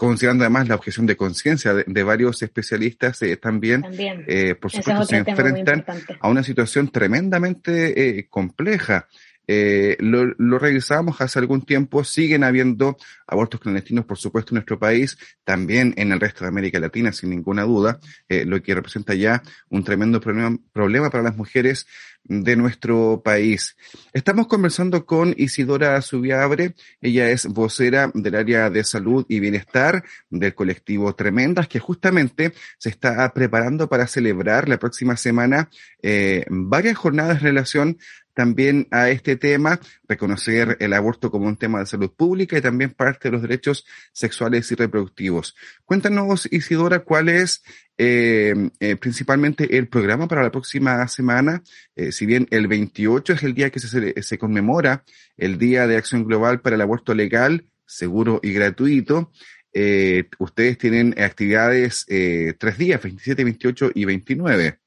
[0.00, 4.24] considerando además la objeción de conciencia de, de varios especialistas eh, también, También.
[4.26, 5.84] eh, por supuesto, se enfrentan
[6.20, 9.08] a una situación tremendamente eh, compleja.
[9.52, 14.78] Eh, lo, lo revisamos hace algún tiempo, siguen habiendo abortos clandestinos, por supuesto, en nuestro
[14.78, 19.12] país, también en el resto de América Latina, sin ninguna duda, eh, lo que representa
[19.14, 21.88] ya un tremendo problema, para las mujeres
[22.22, 23.76] de nuestro país.
[24.12, 30.54] Estamos conversando con Isidora Subiabre, ella es vocera del área de salud y bienestar del
[30.54, 35.70] colectivo Tremendas, que justamente se está preparando para celebrar la próxima semana
[36.02, 37.98] eh, varias jornadas en relación
[38.40, 42.94] también a este tema, reconocer el aborto como un tema de salud pública y también
[42.94, 45.54] parte de los derechos sexuales y reproductivos.
[45.84, 47.62] Cuéntanos, Isidora, cuál es
[47.98, 51.62] eh, eh, principalmente el programa para la próxima semana.
[51.94, 55.04] Eh, si bien el 28 es el día que se, se conmemora
[55.36, 59.30] el Día de Acción Global para el Aborto Legal, Seguro y Gratuito,
[59.74, 64.78] eh, ustedes tienen actividades eh, tres días, 27, 28 y 29.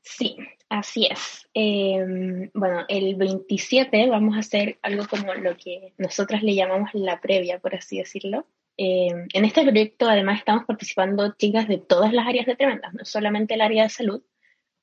[0.00, 0.38] Sí,
[0.78, 1.48] así es.
[1.54, 7.20] Eh, bueno, el 27 vamos a hacer algo como lo que nosotras le llamamos la
[7.20, 8.46] previa, por así decirlo.
[8.76, 13.04] Eh, en este proyecto además estamos participando chicas de todas las áreas de Tremendas, no
[13.04, 14.22] solamente el área de salud,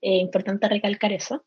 [0.01, 1.43] eh, importante recalcar eso.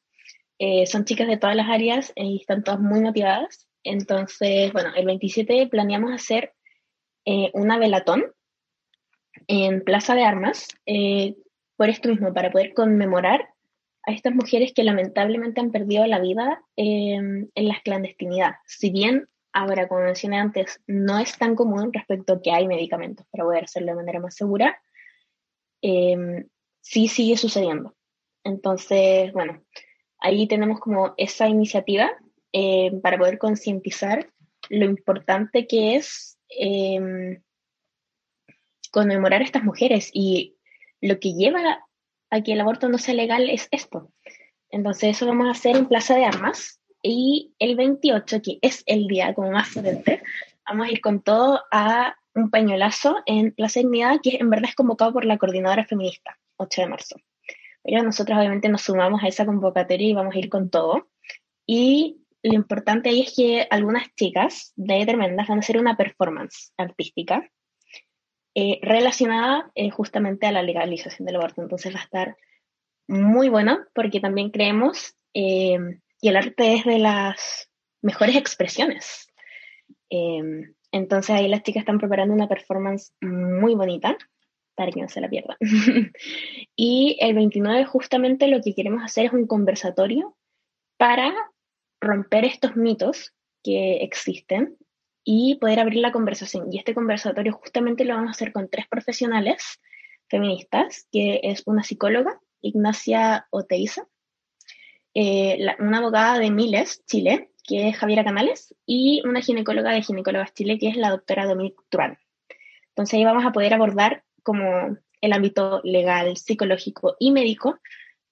[0.59, 3.69] Eh, son chicas de todas las áreas y están todas muy motivadas.
[3.85, 6.53] Entonces, bueno, el 27 planeamos hacer
[7.25, 8.25] eh, una velatón
[9.47, 11.37] en Plaza de Armas, eh,
[11.77, 13.52] por esto mismo, para poder conmemorar
[14.05, 18.55] a estas mujeres que lamentablemente han perdido la vida eh, en la clandestinidad.
[18.67, 23.27] Si bien ahora, como mencioné antes, no es tan común respecto a que hay medicamentos
[23.31, 24.81] para poder hacerlo de manera más segura,
[25.83, 26.47] eh,
[26.81, 27.95] sí sigue sucediendo.
[28.45, 29.63] Entonces, bueno,
[30.19, 32.11] ahí tenemos como esa iniciativa
[32.53, 34.29] eh, para poder concientizar
[34.69, 36.39] lo importante que es
[38.91, 40.57] conmemorar a estas mujeres y
[41.01, 41.85] lo que lleva
[42.33, 44.11] a que el aborto no sea legal es esto.
[44.71, 49.07] Entonces eso vamos a hacer en Plaza de Armas y el 28, que es el
[49.07, 50.23] día como más potente,
[50.67, 54.75] vamos a ir con todo a un pañuelazo en Plaza Dignidad, que en verdad es
[54.75, 57.17] convocado por la Coordinadora Feminista, 8 de marzo.
[57.85, 61.09] Pero nosotros obviamente nos sumamos a esa convocatoria y vamos a ir con todo.
[61.67, 66.73] Y lo importante ahí es que algunas chicas de Tremendas van a hacer una performance
[66.79, 67.47] artística
[68.55, 71.63] eh, relacionada eh, justamente a la legalización del aborto.
[71.63, 72.37] Entonces va a estar
[73.09, 75.79] muy bueno porque también creemos eh,
[76.21, 77.71] que el arte es de las
[78.03, 79.29] mejores expresiones.
[80.91, 84.19] Entonces ahí las chicas están preparando una performance muy bonita
[84.75, 85.57] para que no se la pierdan.
[86.77, 90.37] y el 29 justamente lo que queremos hacer es un conversatorio
[90.99, 91.33] para
[92.03, 94.77] romper estos mitos que existen
[95.25, 96.73] y poder abrir la conversación.
[96.73, 99.81] Y este conversatorio justamente lo vamos a hacer con tres profesionales
[100.29, 104.07] feministas, que es una psicóloga, Ignacia Oteiza,
[105.15, 110.55] eh, una abogada de Miles, Chile, que es Javiera Canales, y una ginecóloga de Ginecólogas
[110.55, 112.19] Chile, que es la doctora Dominique Turán.
[112.89, 117.79] Entonces ahí vamos a poder abordar como el ámbito legal, psicológico y médico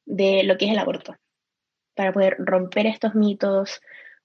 [0.04, 1.16] de lo que es el aborto,
[1.94, 3.80] para poder romper estos mitos,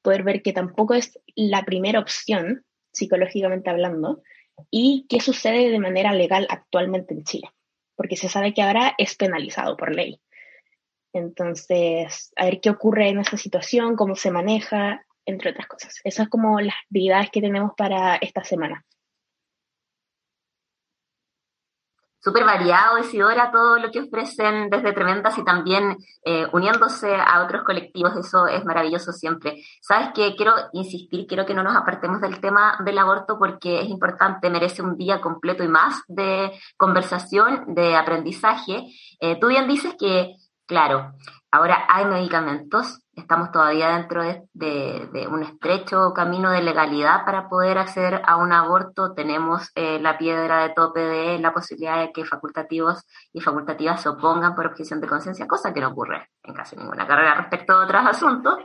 [0.06, 2.63] poder ver que tampoco es la primera opción,
[2.94, 4.22] psicológicamente hablando,
[4.70, 7.50] y qué sucede de manera legal actualmente en Chile,
[7.96, 10.22] porque se sabe que ahora es penalizado por ley.
[11.12, 16.00] Entonces, a ver qué ocurre en esa situación, cómo se maneja, entre otras cosas.
[16.04, 18.86] Esas como las actividades que tenemos para esta semana.
[22.26, 27.61] Súper variado, Isidora, todo lo que ofrecen desde Tremendas y también eh, uniéndose a otros
[27.63, 29.63] colectivos, eso es maravilloso siempre.
[29.80, 33.89] Sabes que quiero insistir, quiero que no nos apartemos del tema del aborto porque es
[33.89, 38.88] importante, merece un día completo y más de conversación, de aprendizaje.
[39.19, 40.34] Eh, tú bien dices que,
[40.65, 41.13] claro,
[41.51, 48.22] ahora hay medicamentos, estamos todavía dentro de, un estrecho camino de legalidad para poder acceder
[48.26, 49.13] a un aborto.
[49.13, 54.09] Tenemos eh, la piedra de tope de la posibilidad de que facultativos y facultativas se
[54.09, 57.86] opongan por objeción de conciencia, cosa que no ocurre en casi ninguna carrera respecto a
[57.86, 58.59] otros asuntos.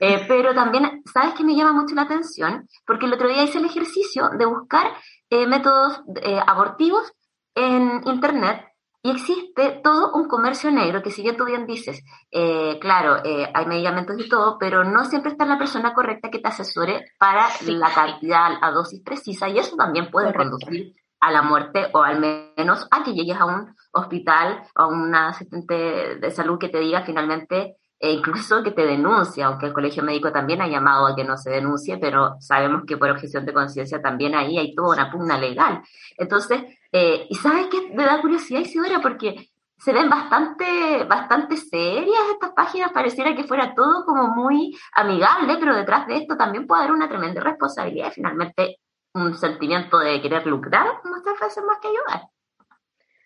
[0.00, 2.68] Eh, pero también, ¿sabes que me llama mucho la atención?
[2.86, 4.92] Porque el otro día hice el ejercicio de buscar
[5.30, 6.02] eh, métodos
[6.46, 7.12] abortivos
[7.54, 8.73] en Internet
[9.04, 13.50] y existe todo un comercio negro que si bien tú bien dices, eh, claro, eh,
[13.52, 17.50] hay medicamentos y todo, pero no siempre está la persona correcta que te asesore para
[17.50, 17.72] sí.
[17.72, 20.56] la cantidad, la dosis precisa y eso también puede Correcto.
[20.56, 24.86] conducir a la muerte o al menos a que llegues a un hospital o a
[24.86, 29.72] una asistente de salud que te diga finalmente e incluso que te denuncia, aunque el
[29.72, 33.46] colegio médico también ha llamado a que no se denuncie, pero sabemos que por objeción
[33.46, 35.82] de conciencia también ahí hay toda una pugna legal.
[36.18, 36.62] Entonces,
[36.96, 42.52] eh, y sabes qué me da curiosidad, Isidora, porque se ven bastante, bastante serias estas
[42.52, 46.94] páginas, pareciera que fuera todo como muy amigable, pero detrás de esto también puede haber
[46.94, 48.78] una tremenda responsabilidad, finalmente
[49.12, 52.28] un sentimiento de querer lucrar muchas veces más que ayudar.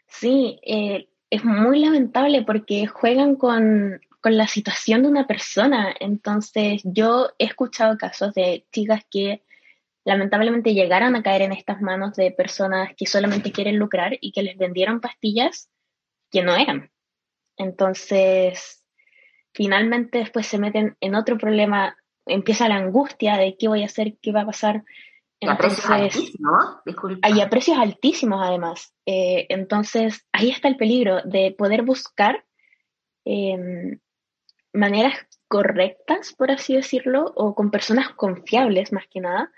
[0.07, 5.95] Sí, eh, es muy lamentable porque juegan con, con la situación de una persona.
[6.01, 9.43] Entonces, yo he escuchado casos de chicas que
[10.09, 14.43] lamentablemente llegaron a caer en estas manos de personas que solamente quieren lucrar y que
[14.43, 15.69] les vendieron pastillas
[16.31, 16.91] que no eran.
[17.59, 18.87] Entonces,
[19.53, 21.95] finalmente después se meten en otro problema,
[22.25, 24.83] empieza la angustia de qué voy a hacer, qué va a pasar.
[25.41, 26.65] Entonces, a precios altísimos,
[27.21, 28.95] Hay a precios altísimos además.
[29.05, 32.47] Eh, entonces, ahí está el peligro de poder buscar
[33.27, 33.99] eh,
[34.73, 39.53] maneras correctas, por así decirlo, o con personas confiables más que nada,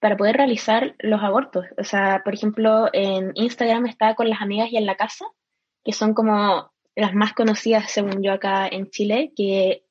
[0.00, 1.66] para poder realizar los abortos.
[1.78, 5.24] O sea, por ejemplo, en Instagram está con las amigas y en la casa,
[5.84, 9.84] que son como las más conocidas, según yo, acá en Chile, que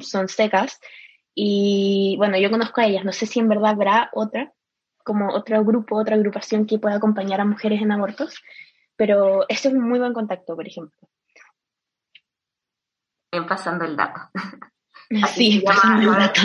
[0.00, 0.80] son secas.
[1.34, 4.52] Y bueno, yo conozco a ellas, no sé si en verdad habrá otra,
[5.04, 8.42] como otro grupo, otra agrupación que pueda acompañar a mujeres en abortos,
[8.96, 10.98] pero este es un muy buen contacto, por ejemplo.
[13.32, 14.20] Bien pasando el dato.
[15.34, 16.40] sí, pasando el dato.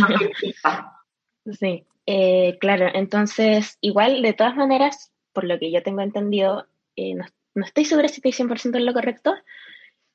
[1.51, 7.13] Sí, eh, claro, entonces, igual, de todas maneras, por lo que yo tengo entendido, eh,
[7.13, 9.35] no, no, estoy segura si estoy 100% en lo correcto,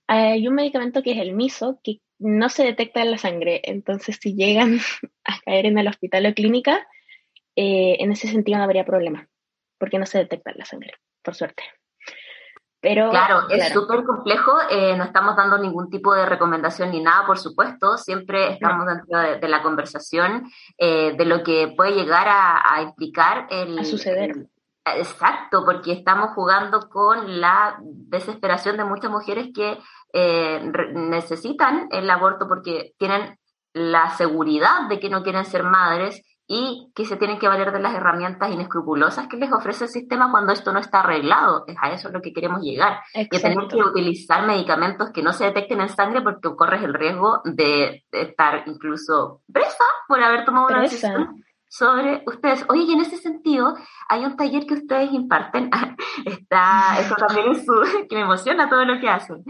[0.08, 4.18] hay un medicamento que es el miso, que no se detecta en la sangre, entonces
[4.20, 4.78] si llegan
[5.24, 6.86] a caer en el hospital o clínica,
[7.56, 9.28] eh, en ese sentido no habría problema,
[9.78, 11.62] porque no se detecta en la sangre, por suerte.
[12.82, 17.24] Pero, claro, es súper complejo, eh, no estamos dando ningún tipo de recomendación ni nada,
[17.24, 22.82] por supuesto, siempre estamos dentro de, la conversación eh, de lo que puede llegar a,
[22.82, 23.78] implicar el...
[23.78, 24.48] A suceder.
[24.84, 29.78] exacto, porque estamos jugando con la desesperación de muchas mujeres que
[30.12, 30.60] eh,
[30.92, 33.38] necesitan el aborto porque tienen
[33.74, 36.20] la seguridad de que no quieren ser madres
[36.54, 40.30] y que se tienen que valer de las herramientas inescrupulosas que les ofrece el sistema
[40.30, 41.64] cuando esto no está arreglado.
[41.66, 42.98] Es a eso lo que queremos llegar.
[43.14, 47.40] Que tener que utilizar medicamentos que no se detecten en sangre porque corres el riesgo
[47.44, 51.41] de, estar incluso presa por haber tomado una decisión
[51.72, 52.66] sobre ustedes.
[52.68, 53.74] Oye, y en ese sentido,
[54.06, 55.70] hay un taller que ustedes imparten.
[56.26, 57.72] está, eso también es su,
[58.10, 59.42] que me emociona todo lo que hacen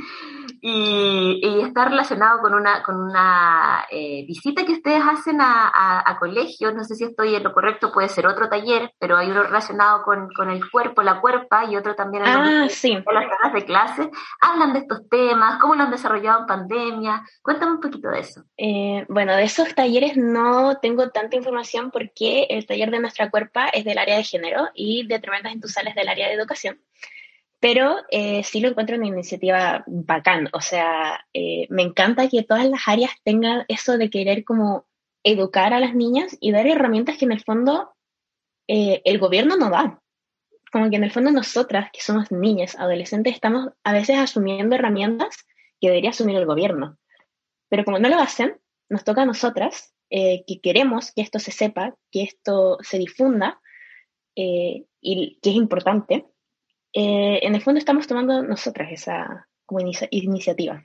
[0.64, 5.70] y, está relacionado con una, con una eh, visita que ustedes hacen a,
[6.04, 9.30] a, colegios, no sé si estoy en lo correcto, puede ser otro taller, pero hay
[9.30, 12.94] uno relacionado con, con el cuerpo, la cuerpa, y otro también en ah, sí.
[12.94, 14.10] las salas de clase,
[14.40, 18.44] hablan de estos temas, cómo lo han desarrollado en pandemia, cuéntame un poquito de eso.
[18.56, 23.68] Eh, bueno, de esos talleres no tengo tanta información porque el taller de nuestra cuerpa
[23.68, 26.80] es del área de género y de tremendas entusales del área de educación
[27.62, 30.48] pero eh, sí lo encuentro una iniciativa bacán.
[30.52, 34.84] O sea, eh, me encanta que todas las áreas tengan eso de querer como
[35.22, 37.94] educar a las niñas y dar herramientas que en el fondo
[38.66, 40.02] eh, el gobierno no da.
[40.72, 45.46] Como que en el fondo nosotras, que somos niñas, adolescentes, estamos a veces asumiendo herramientas
[45.80, 46.98] que debería asumir el gobierno.
[47.68, 48.58] Pero como no lo hacen,
[48.88, 53.60] nos toca a nosotras, que queremos que esto se sepa, que esto se difunda
[54.34, 56.26] y que es importante,
[56.92, 59.48] eh, en el fondo estamos tomando nosotras esa
[60.10, 60.84] iniciativa.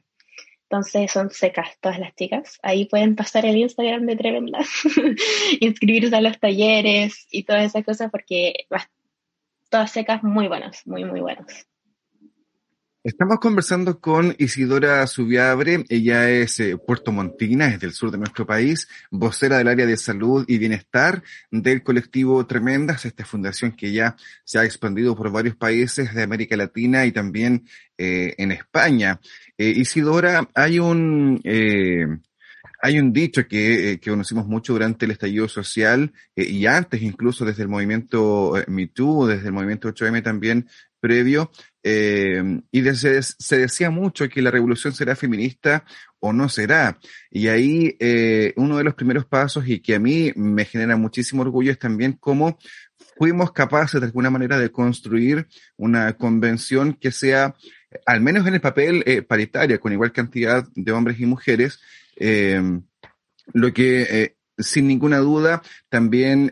[0.69, 2.59] Entonces son secas todas las chicas.
[2.61, 4.69] Ahí pueden pasar el Instagram de Tremendas,
[5.61, 8.67] inscribirse a los talleres y todas esas cosas porque
[9.69, 11.67] todas secas muy buenas, muy, muy buenas.
[13.03, 18.45] Estamos conversando con Isidora Subiabre, ella es eh, Puerto Montina, es del sur de nuestro
[18.45, 24.17] país, vocera del área de salud y bienestar del colectivo Tremendas, esta fundación que ya
[24.43, 27.65] se ha expandido por varios países de América Latina y también
[27.97, 29.21] eh, en España.
[29.57, 31.41] Eh, Isidora, hay un...
[32.79, 37.63] Hay un dicho que, que, conocimos mucho durante el estallido social y antes incluso desde
[37.63, 40.67] el movimiento MeToo, desde el movimiento 8M también
[40.99, 41.51] previo,
[41.83, 45.85] eh, y se decía mucho que la revolución será feminista
[46.19, 46.99] o no será.
[47.31, 51.43] Y ahí eh, uno de los primeros pasos y que a mí me genera muchísimo
[51.43, 52.57] orgullo es también cómo
[53.17, 57.55] fuimos capaces de alguna manera de construir una convención que sea,
[58.05, 61.79] al menos en el papel, eh, paritaria, con igual cantidad de hombres y mujeres,
[63.53, 66.51] lo que sin ninguna duda también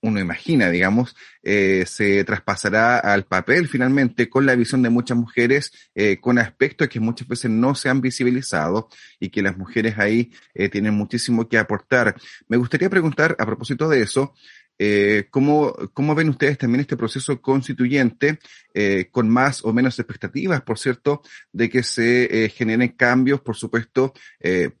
[0.00, 5.72] uno imagina, digamos, eh, se traspasará al papel finalmente con la visión de muchas mujeres,
[5.94, 8.88] eh, con aspectos que muchas veces no se han visibilizado
[9.18, 12.14] y que las mujeres ahí eh, tienen muchísimo que aportar.
[12.48, 14.34] Me gustaría preguntar, a propósito de eso,
[14.80, 18.38] Eh, ¿cómo, ¿Cómo ven ustedes también este proceso constituyente
[18.72, 21.20] eh, con más o menos expectativas, por cierto,
[21.52, 24.12] de que se eh, generen cambios, por supuesto,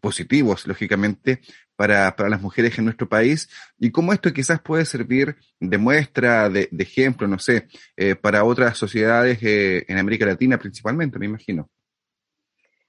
[0.00, 1.40] positivos, lógicamente,
[1.78, 3.48] para, para las mujeres en nuestro país
[3.78, 8.42] y cómo esto quizás puede servir de muestra, de, de ejemplo, no sé, eh, para
[8.42, 11.68] otras sociedades eh, en América Latina principalmente, me imagino.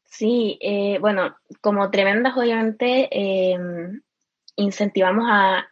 [0.06, 3.08] Sí, eh, bueno, como tremendas, obviamente,
[4.56, 5.68] incentivamos a,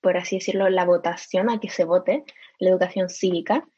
[0.00, 2.24] por así decirlo, la votación, a que se vote
[2.58, 3.68] la educación cívica.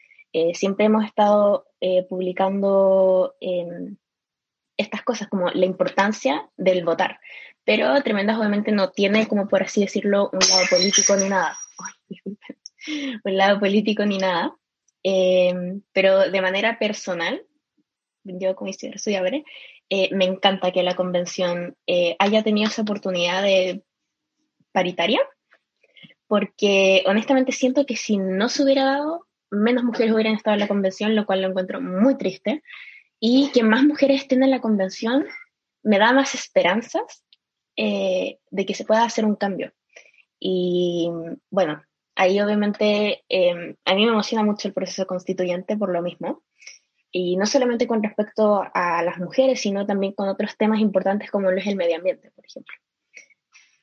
[0.55, 1.67] Siempre hemos estado
[2.09, 3.97] publicando eh,
[4.77, 7.19] estas cosas como la importancia del votar,
[7.67, 11.59] pero tremendas obviamente no tiene como por así decirlo un lado político ni nada,
[13.25, 14.57] un lado político ni nada,
[15.09, 15.55] Eh,
[15.93, 17.41] pero de manera personal,
[18.25, 19.39] yo como historiadora
[19.89, 23.85] eh, me encanta que la convención eh, haya tenido esa oportunidad de
[24.73, 25.21] paritaria,
[26.27, 30.69] porque honestamente siento que si no se hubiera dado, menos mujeres hubieran estado en la
[30.69, 32.63] convención, lo cual lo encuentro muy triste,
[33.21, 35.25] y que más mujeres estén en la convención
[35.85, 37.23] me da más esperanzas
[37.77, 39.73] eh, de que se pueda hacer un cambio.
[40.39, 41.11] Y
[41.51, 41.83] bueno,
[42.15, 46.43] ahí obviamente eh, a mí me emociona mucho el proceso constituyente por lo mismo,
[47.19, 51.51] y no solamente con respecto a las mujeres, sino también con otros temas importantes como
[51.51, 52.75] lo es el medio ambiente, por ejemplo,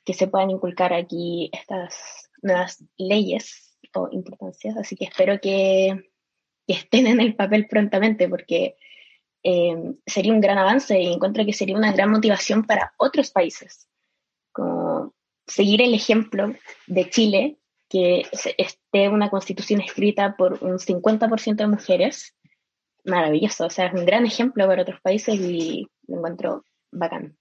[0.06, 6.12] que se puedan inculcar aquí estas nuevas leyes o importancias, así que espero que,
[6.68, 8.76] que estén en el papel prontamente porque
[9.44, 13.88] eh, sería un gran avance y encuentro que sería una gran motivación para otros países,
[14.52, 15.14] como
[15.46, 16.54] seguir el ejemplo
[16.88, 17.58] de Chile,
[17.90, 18.26] que
[18.58, 22.36] esté una constitución escrita por un 50% de mujeres,
[23.04, 27.38] maravilloso, o sea, es un gran ejemplo para otros países y lo encuentro bacán.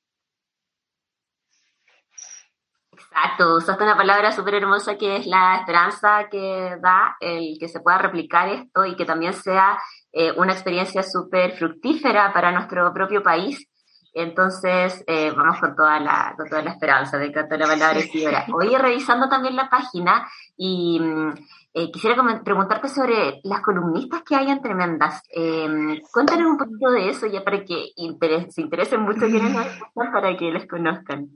[3.15, 7.81] Exacto, usaste una palabra súper hermosa que es la esperanza que da el que se
[7.81, 9.79] pueda replicar esto y que también sea
[10.13, 13.69] eh, una experiencia súper fructífera para nuestro propio país.
[14.15, 18.47] Entonces, eh, vamos con toda la, con toda la esperanza, me encantó la palabra Isidora.
[18.55, 21.35] Oye, revisando también la página y mm,
[21.75, 25.23] eh, quisiera preguntarte sobre las columnistas que hay en Tremendas.
[25.35, 29.67] Eh, cuéntanos un poquito de eso ya para que interes- se interesen mucho quienes nos
[30.13, 31.29] para que les conozcan.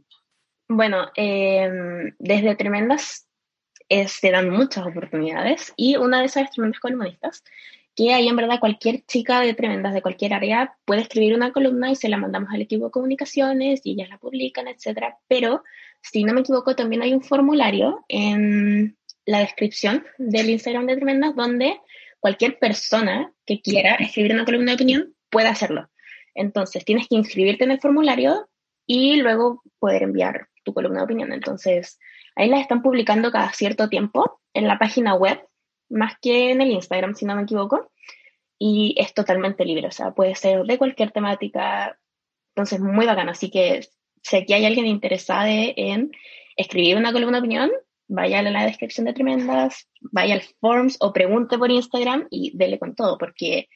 [0.69, 1.71] Bueno, eh,
[2.19, 3.29] desde Tremendas
[3.89, 7.45] eh, se dan muchas oportunidades y una de esas es Tremendas Columnistas,
[7.95, 11.91] que ahí en verdad cualquier chica de Tremendas de cualquier área puede escribir una columna
[11.91, 15.19] y se la mandamos al equipo de comunicaciones y ellas la publican, etcétera.
[15.29, 15.63] Pero,
[16.03, 21.35] si no me equivoco, también hay un formulario en la descripción del Instagram de Tremendas
[21.37, 21.81] donde
[22.19, 25.89] cualquier persona que quiera escribir una columna de opinión puede hacerlo.
[26.35, 28.49] Entonces, tienes que inscribirte en el formulario
[28.87, 31.33] y luego poder enviar tu columna de opinión.
[31.33, 31.99] Entonces,
[32.35, 35.41] ahí las están publicando cada cierto tiempo en la página web,
[35.89, 37.91] más que en el Instagram, si no me equivoco,
[38.59, 41.99] y es totalmente libre, o sea, puede ser de cualquier temática,
[42.55, 43.33] entonces muy bacano.
[43.33, 43.87] Así que
[44.23, 46.11] si aquí hay alguien interesado en
[46.57, 47.71] escribir una columna de opinión,
[48.09, 52.79] vaya a la descripción de Tremendas, vaya al Forms o pregunte por Instagram y dele
[52.79, 53.69] con todo, porque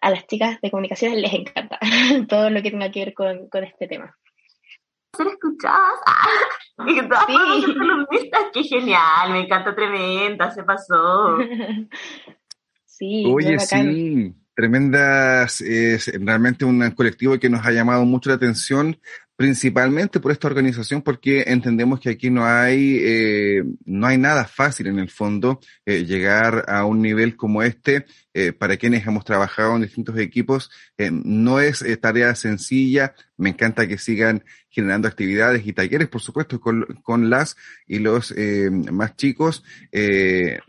[0.00, 1.78] a las chicas de comunicaciones les encanta
[2.28, 4.16] todo lo que tenga que ver con, con este tema.
[5.16, 6.00] Ser escuchadas.
[6.06, 6.26] ¡Ah!
[6.86, 7.32] Y que todas Sí.
[7.32, 8.40] podamos ser columnistas.
[8.52, 9.32] ¡Qué genial!
[9.32, 11.36] Me encanta tremenda, se pasó.
[12.84, 18.98] sí, Oye, sí, tremendas, es realmente un colectivo que nos ha llamado mucho la atención,
[19.36, 24.88] principalmente por esta organización, porque entendemos que aquí no hay, eh, no hay nada fácil
[24.88, 28.04] en el fondo eh, llegar a un nivel como este.
[28.32, 33.14] Eh, para quienes hemos trabajado en distintos equipos, eh, no es eh, tarea sencilla.
[33.36, 37.56] Me encanta que sigan generando actividades y talleres, por supuesto, con, con las
[37.88, 38.32] y los
[38.92, 39.64] más chicos.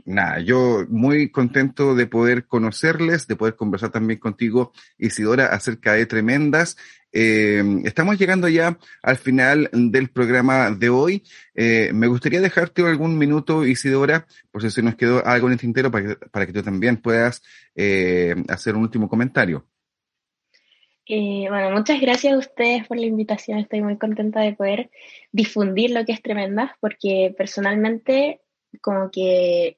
[0.06, 6.08] Nada, yo muy contento de poder conocerles, de poder conversar también contigo, Isidora, acerca de
[6.08, 6.78] Tremendas.
[7.12, 11.24] Estamos llegando ya al final del programa de hoy.
[11.54, 15.60] Eh, me gustaría dejarte algún minuto, Isidora, por si se nos quedó algo en el
[15.60, 17.44] tintero, para que, para que tú también puedas
[17.76, 19.66] eh, hacer un último comentario.
[21.08, 23.60] Eh, bueno, muchas gracias a ustedes por la invitación.
[23.60, 24.90] Estoy muy contenta de poder
[25.32, 28.40] difundir lo que es Tremendas, porque personalmente
[28.80, 29.78] como que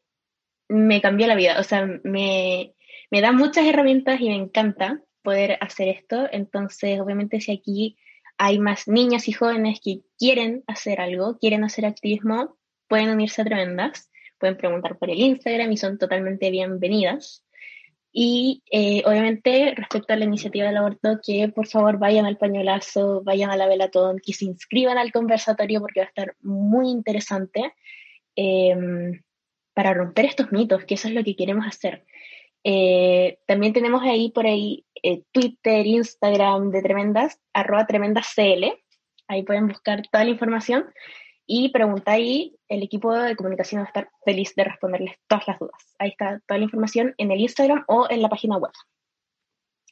[0.68, 1.60] me cambió la vida.
[1.60, 2.74] O sea, me,
[3.10, 6.28] me da muchas herramientas y me encanta poder hacer esto.
[6.32, 7.98] Entonces, obviamente, si aquí
[8.38, 12.58] hay más niñas y jóvenes que quieren hacer algo, quieren hacer activismo,
[12.88, 14.10] pueden unirse a Tremendas,
[14.40, 17.46] pueden preguntar por el Instagram y son totalmente bienvenidas.
[18.12, 23.24] Y eh, obviamente respecto a la iniciativa del aborto, que por favor vayan al pañuelazo,
[23.24, 27.74] vayan a la velatón, que se inscriban al conversatorio porque va a estar muy interesante.
[28.36, 29.22] em,
[29.74, 32.06] para romper estos mitos, que eso es lo que queremos hacer.
[32.64, 38.64] Eh, también tenemos ahí por ahí eh, Twitter, Instagram de Tremendas, arroba tremendascl.
[39.28, 40.86] Ahí pueden buscar toda la información
[41.46, 42.56] y preguntar ahí.
[42.68, 45.96] El equipo de comunicación va a estar feliz de responderles todas las dudas.
[46.00, 48.72] Ahí está toda la información en el Instagram o en la página web.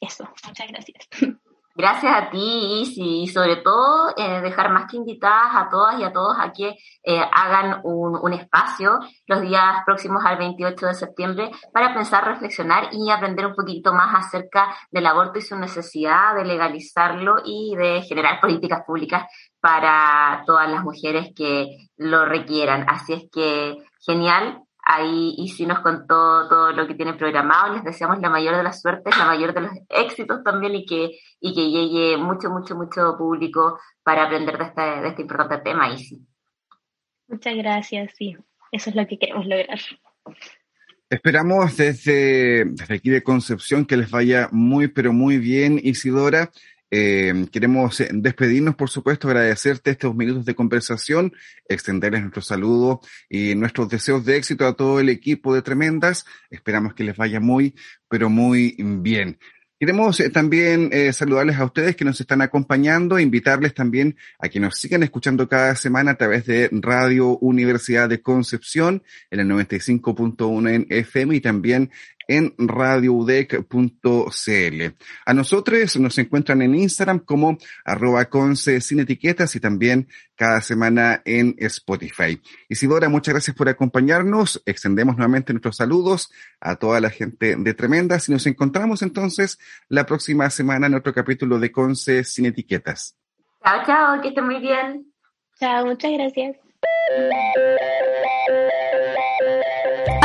[0.00, 1.08] Eso, muchas gracias.
[1.74, 6.04] Gracias a ti, Isi, y sobre todo eh, dejar más que invitadas a todas y
[6.04, 10.94] a todos a que eh, hagan un, un, espacio los días próximos al 28 de
[10.94, 16.34] septiembre para pensar, reflexionar y aprender un poquito más acerca del aborto y su necesidad
[16.34, 19.24] de legalizarlo y de generar políticas públicas
[19.58, 22.84] para todas las mujeres que lo requieran.
[22.86, 27.74] Así es que genial, Ahí Isi nos contó todo lo que tiene programado.
[27.74, 31.18] Les deseamos la mayor de las suertes, la mayor de los éxitos también y que,
[31.40, 35.92] y que llegue mucho, mucho, mucho público para aprender de este, de este importante tema,
[35.92, 36.20] Isi.
[37.28, 38.36] Muchas gracias, sí.
[38.72, 39.78] Eso es lo que queremos lograr.
[41.08, 46.50] Esperamos desde, desde aquí de Concepción que les vaya muy, pero muy bien, Isidora.
[46.94, 51.32] Eh, queremos despedirnos, por supuesto, agradecerte estos minutos de conversación,
[51.66, 56.26] extenderles nuestro saludo y nuestros deseos de éxito a todo el equipo de Tremendas.
[56.50, 57.74] Esperamos que les vaya muy,
[58.10, 59.38] pero muy bien.
[59.80, 64.60] Queremos eh, también eh, saludarles a ustedes que nos están acompañando, invitarles también a que
[64.60, 70.70] nos sigan escuchando cada semana a través de Radio Universidad de Concepción en el 95.1
[70.70, 71.90] en FM y también
[72.32, 73.66] en radioudec.cl.
[75.26, 81.20] A nosotros nos encuentran en Instagram como arroba conce sin etiquetas y también cada semana
[81.24, 82.40] en Spotify.
[82.68, 84.62] Isidora, muchas gracias por acompañarnos.
[84.64, 86.30] Extendemos nuevamente nuestros saludos
[86.60, 89.58] a toda la gente de Tremendas y nos encontramos entonces
[89.88, 93.16] la próxima semana en otro capítulo de Conce sin etiquetas.
[93.62, 95.06] Chao, chao, que esté muy bien.
[95.60, 96.56] Chao, muchas gracias.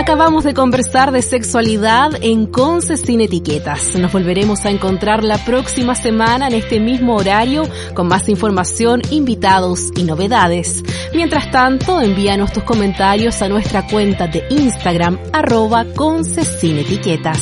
[0.07, 3.93] Acabamos de conversar de sexualidad en Conce sin etiquetas.
[3.97, 9.91] Nos volveremos a encontrar la próxima semana en este mismo horario con más información, invitados
[9.97, 10.81] y novedades.
[11.13, 15.85] Mientras tanto, envíanos tus comentarios a nuestra cuenta de Instagram arroba
[16.23, 17.41] sin etiquetas.